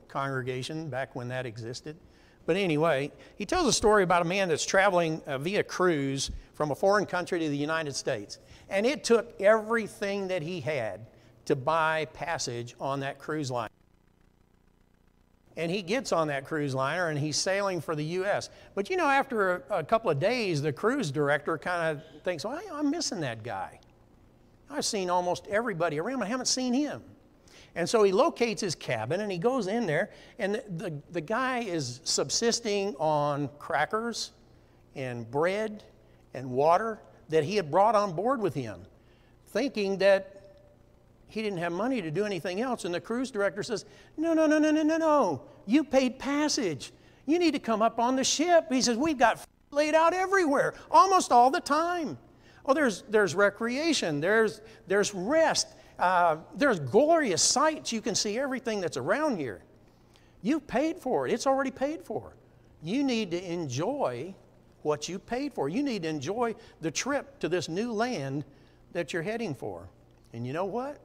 congregation 0.09 0.89
back 0.89 1.15
when 1.15 1.29
that 1.29 1.47
existed. 1.47 1.97
But 2.47 2.57
anyway, 2.57 3.13
he 3.37 3.45
tells 3.45 3.67
a 3.67 3.73
story 3.73 4.03
about 4.03 4.23
a 4.23 4.25
man 4.25 4.49
that's 4.49 4.65
traveling 4.65 5.21
uh, 5.27 5.39
via 5.39 5.63
cruise 5.63 6.31
from 6.59 6.73
a 6.73 6.75
foreign 6.75 7.07
country 7.07 7.39
to 7.39 7.49
the 7.49 7.57
United 7.57 7.95
States. 7.95 8.39
And 8.69 8.85
it 8.85 9.05
took 9.05 9.41
everything 9.41 10.27
that 10.27 10.43
he 10.43 10.61
had 10.61 11.07
to 11.45 11.55
buy 11.55 12.07
passage 12.13 12.75
on 12.81 12.99
that 13.01 13.21
cruise 13.21 13.49
line 13.49 13.71
and 15.57 15.73
he 15.73 15.83
gets 15.83 16.13
on 16.13 16.29
that 16.29 16.45
cruise 16.45 16.73
liner 16.73 17.09
and 17.09 17.19
he's 17.19 17.37
sailing 17.37 17.81
for 17.81 17.97
the 17.97 18.05
U.S. 18.05 18.49
But 18.77 18.89
you 18.89 18.97
know, 18.97 19.09
after 19.09 19.65
a, 19.69 19.79
a 19.79 19.85
couple 19.85 20.09
of 20.09 20.21
days, 20.21 20.63
the 20.63 20.73
cruise 20.73 21.11
director 21.11 21.59
kind 21.59 21.99
of 21.99 22.23
thinks, 22.23 22.45
well, 22.45 22.61
I'm 22.73 22.91
missing 22.91 23.21
that 23.23 23.43
guy. 23.43 23.81
I've 24.71 24.85
seen 24.85 25.11
almost 25.11 25.49
everybody 25.49 25.99
around, 25.99 26.23
I 26.23 26.27
haven't 26.27 26.47
seen 26.47 26.73
him. 26.73 27.03
And 27.75 27.89
so 27.89 28.05
he 28.05 28.13
locates 28.13 28.61
his 28.61 28.77
cabin 28.77 29.21
and 29.21 29.33
he 29.33 29.39
goes 29.39 29.67
in 29.67 29.85
there, 29.85 30.11
and 30.39 30.55
the, 30.55 30.65
the, 30.77 31.03
the 31.11 31.21
guy 31.21 31.59
is 31.61 32.01
subsisting 32.05 32.95
on 32.97 33.49
crackers 33.59 34.31
and 34.95 35.29
bread 35.29 35.83
and 36.39 36.51
water 36.51 37.01
that 37.29 37.45
he 37.45 37.57
had 37.57 37.71
brought 37.71 37.95
on 37.95 38.15
board 38.15 38.41
with 38.41 38.55
him, 38.55 38.81
thinking 39.49 39.99
that 39.99 40.39
he 41.29 41.43
didn't 41.43 41.59
have 41.59 41.73
money 41.73 42.01
to 42.01 42.11
do 42.11 42.25
anything 42.25 42.61
else. 42.61 42.85
And 42.85 42.95
the 42.95 43.01
cruise 43.01 43.31
director 43.31 43.63
says, 43.63 43.85
No, 44.17 44.33
no, 44.33 44.47
no, 44.47 44.59
no, 44.59 44.71
no, 44.71 44.83
no, 44.83 44.97
no. 44.97 45.43
You 45.67 45.85
paid 45.85 46.19
passage. 46.19 46.93
You 47.27 47.39
need 47.39 47.53
to 47.53 47.59
come 47.59 47.83
up 47.83 47.99
on 47.99 48.17
the 48.17 48.25
ship. 48.25 48.73
He 48.73 48.81
says, 48.81 48.97
We've 48.97 49.19
got 49.19 49.45
laid 49.71 49.95
out 49.95 50.15
everywhere, 50.15 50.75
almost 50.91 51.31
all 51.31 51.51
the 51.51 51.61
time. 51.61 52.17
Oh, 52.65 52.75
there's, 52.75 53.03
there's 53.09 53.35
recreation, 53.35 54.21
there's, 54.21 54.61
there's 54.87 55.15
rest, 55.15 55.69
uh, 55.99 56.37
there's 56.55 56.81
glorious 56.81 57.43
sights. 57.43 57.93
You 57.93 58.01
can 58.01 58.15
see 58.15 58.39
everything 58.39 58.81
that's 58.81 58.97
around 58.97 59.39
here. 59.39 59.63
You've 60.43 60.67
paid 60.67 60.99
for 60.99 61.27
it, 61.27 61.33
it's 61.33 61.47
already 61.47 61.71
paid 61.71 62.03
for. 62.03 62.35
You 62.83 63.03
need 63.03 63.31
to 63.33 63.53
enjoy 63.53 64.35
what 64.83 65.09
you 65.09 65.19
paid 65.19 65.53
for. 65.53 65.69
You 65.69 65.83
need 65.83 66.03
to 66.03 66.09
enjoy 66.09 66.55
the 66.81 66.91
trip 66.91 67.39
to 67.41 67.49
this 67.49 67.69
new 67.69 67.93
land 67.93 68.45
that 68.93 69.13
you're 69.13 69.23
heading 69.23 69.55
for. 69.55 69.89
And 70.33 70.47
you 70.47 70.53
know 70.53 70.65
what? 70.65 70.99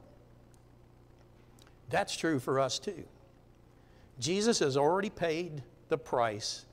That's 1.90 2.16
true 2.16 2.38
for 2.38 2.60
us 2.60 2.78
too. 2.78 3.04
Jesus 4.18 4.58
has 4.60 4.76
already 4.76 5.10
paid 5.10 5.62
the 5.88 5.98
price 5.98 6.64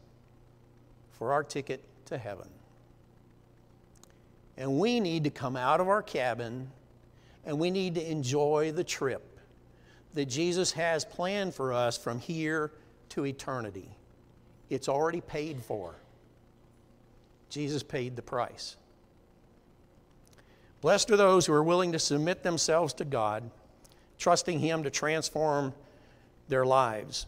for 1.12 1.34
our 1.34 1.44
ticket 1.44 1.84
to 2.06 2.18
heaven. 2.18 2.48
And 4.58 4.80
we 4.80 5.00
need 5.00 5.24
to 5.24 5.30
come 5.30 5.56
out 5.56 5.80
of 5.80 5.88
our 5.88 6.04
cabin 6.04 6.70
and 7.46 7.58
we 7.58 7.72
need 7.72 7.96
to 7.96 8.12
enjoy 8.12 8.72
the 8.72 8.84
trip 8.84 9.40
that 10.14 10.26
Jesus 10.26 10.72
has 10.74 11.06
planned 11.06 11.56
for 11.56 11.74
us 11.74 11.98
from 11.98 12.20
here 12.20 12.72
to 13.10 13.26
eternity. 13.26 13.90
It's 14.70 14.88
already 14.88 15.22
paid 15.22 15.64
for. 15.64 15.96
Jesus 17.52 17.84
paid 17.84 18.16
the 18.16 18.22
price. 18.22 18.78
Blessed 20.82 21.12
are 21.12 21.18
those 21.18 21.46
who 21.46 21.54
are 21.54 21.64
willing 21.64 21.92
to 21.92 22.00
submit 22.00 22.42
themselves 22.42 22.94
to 22.96 23.06
God 23.06 23.52
trusting 24.18 24.60
Him 24.60 24.84
to 24.84 24.90
transform 24.90 25.74
their 26.48 26.66
lives. 26.66 27.26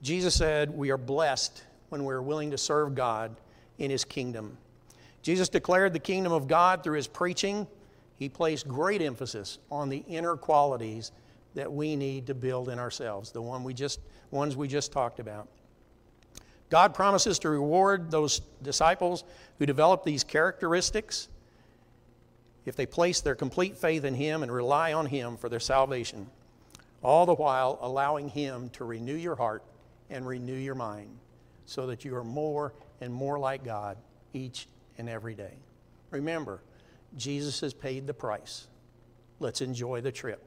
Jesus 0.00 0.34
said, 0.34 0.70
We 0.70 0.90
are 0.90 0.96
blessed 0.96 1.62
when 1.88 2.04
we're 2.04 2.22
willing 2.22 2.52
to 2.52 2.58
serve 2.58 2.94
God 2.94 3.36
in 3.78 3.90
His 3.90 4.04
kingdom. 4.04 4.56
Jesus 5.22 5.48
declared 5.48 5.92
the 5.92 5.98
kingdom 5.98 6.32
of 6.32 6.46
God 6.46 6.82
through 6.82 6.96
His 6.96 7.08
preaching. 7.08 7.66
He 8.16 8.28
placed 8.28 8.66
great 8.66 9.02
emphasis 9.02 9.58
on 9.70 9.88
the 9.88 10.04
inner 10.08 10.36
qualities 10.36 11.12
that 11.54 11.70
we 11.70 11.96
need 11.96 12.28
to 12.28 12.34
build 12.34 12.68
in 12.68 12.78
ourselves, 12.78 13.32
the 13.32 13.42
one 13.42 13.64
we 13.64 13.74
just, 13.74 14.00
ones 14.30 14.56
we 14.56 14.68
just 14.68 14.92
talked 14.92 15.18
about. 15.18 15.48
God 16.68 16.94
promises 16.94 17.38
to 17.40 17.48
reward 17.48 18.10
those 18.10 18.40
disciples 18.62 19.24
who 19.58 19.66
develop 19.66 20.04
these 20.04 20.24
characteristics 20.24 21.28
if 22.64 22.74
they 22.74 22.86
place 22.86 23.20
their 23.20 23.36
complete 23.36 23.76
faith 23.76 24.04
in 24.04 24.14
Him 24.14 24.42
and 24.42 24.50
rely 24.50 24.92
on 24.92 25.06
Him 25.06 25.36
for 25.36 25.48
their 25.48 25.60
salvation, 25.60 26.26
all 27.02 27.24
the 27.24 27.34
while 27.34 27.78
allowing 27.80 28.28
Him 28.28 28.70
to 28.70 28.84
renew 28.84 29.14
your 29.14 29.36
heart 29.36 29.62
and 30.10 30.26
renew 30.26 30.56
your 30.56 30.74
mind 30.74 31.16
so 31.64 31.86
that 31.86 32.04
you 32.04 32.16
are 32.16 32.24
more 32.24 32.74
and 33.00 33.12
more 33.12 33.38
like 33.38 33.64
God 33.64 33.96
each 34.32 34.66
and 34.98 35.08
every 35.08 35.34
day. 35.34 35.54
Remember, 36.10 36.62
Jesus 37.16 37.60
has 37.60 37.72
paid 37.72 38.06
the 38.06 38.14
price. 38.14 38.66
Let's 39.38 39.60
enjoy 39.60 40.00
the 40.00 40.12
trip. 40.12 40.42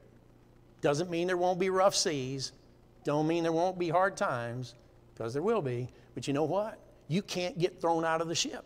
Doesn't 0.82 1.10
mean 1.10 1.26
there 1.26 1.36
won't 1.36 1.58
be 1.58 1.70
rough 1.70 1.94
seas, 1.94 2.52
don't 3.04 3.26
mean 3.26 3.42
there 3.42 3.52
won't 3.52 3.78
be 3.78 3.88
hard 3.88 4.16
times, 4.16 4.74
because 5.14 5.32
there 5.32 5.42
will 5.42 5.62
be. 5.62 5.88
But 6.14 6.26
you 6.26 6.32
know 6.32 6.44
what? 6.44 6.78
You 7.08 7.22
can't 7.22 7.58
get 7.58 7.80
thrown 7.80 8.04
out 8.04 8.20
of 8.20 8.28
the 8.28 8.34
ship. 8.34 8.64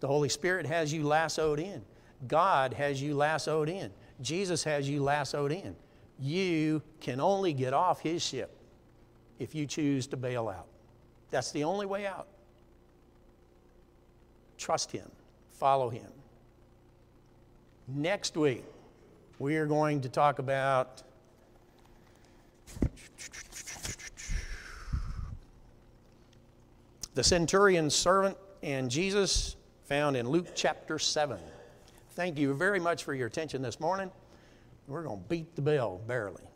The 0.00 0.06
Holy 0.06 0.28
Spirit 0.28 0.66
has 0.66 0.92
you 0.92 1.06
lassoed 1.06 1.58
in. 1.58 1.82
God 2.28 2.74
has 2.74 3.00
you 3.00 3.14
lassoed 3.14 3.68
in. 3.68 3.90
Jesus 4.20 4.64
has 4.64 4.88
you 4.88 5.02
lassoed 5.02 5.52
in. 5.52 5.74
You 6.18 6.82
can 7.00 7.20
only 7.20 7.52
get 7.52 7.74
off 7.74 8.00
his 8.00 8.22
ship 8.22 8.50
if 9.38 9.54
you 9.54 9.66
choose 9.66 10.06
to 10.08 10.16
bail 10.16 10.48
out. 10.48 10.66
That's 11.30 11.50
the 11.52 11.64
only 11.64 11.86
way 11.86 12.06
out. 12.06 12.26
Trust 14.56 14.90
him, 14.90 15.10
follow 15.50 15.90
him. 15.90 16.10
Next 17.88 18.36
week, 18.36 18.64
we 19.38 19.56
are 19.56 19.66
going 19.66 20.00
to 20.00 20.08
talk 20.08 20.38
about 20.38 21.02
the 27.16 27.24
centurion's 27.24 27.94
servant 27.94 28.36
and 28.62 28.90
Jesus, 28.90 29.56
found 29.86 30.18
in 30.18 30.28
Luke 30.28 30.48
chapter 30.54 30.98
7. 30.98 31.38
Thank 32.10 32.38
you 32.38 32.52
very 32.52 32.78
much 32.78 33.04
for 33.04 33.14
your 33.14 33.26
attention 33.26 33.62
this 33.62 33.80
morning. 33.80 34.10
We're 34.86 35.02
going 35.02 35.20
to 35.20 35.28
beat 35.28 35.56
the 35.56 35.62
bell 35.62 35.98
barely. 36.06 36.42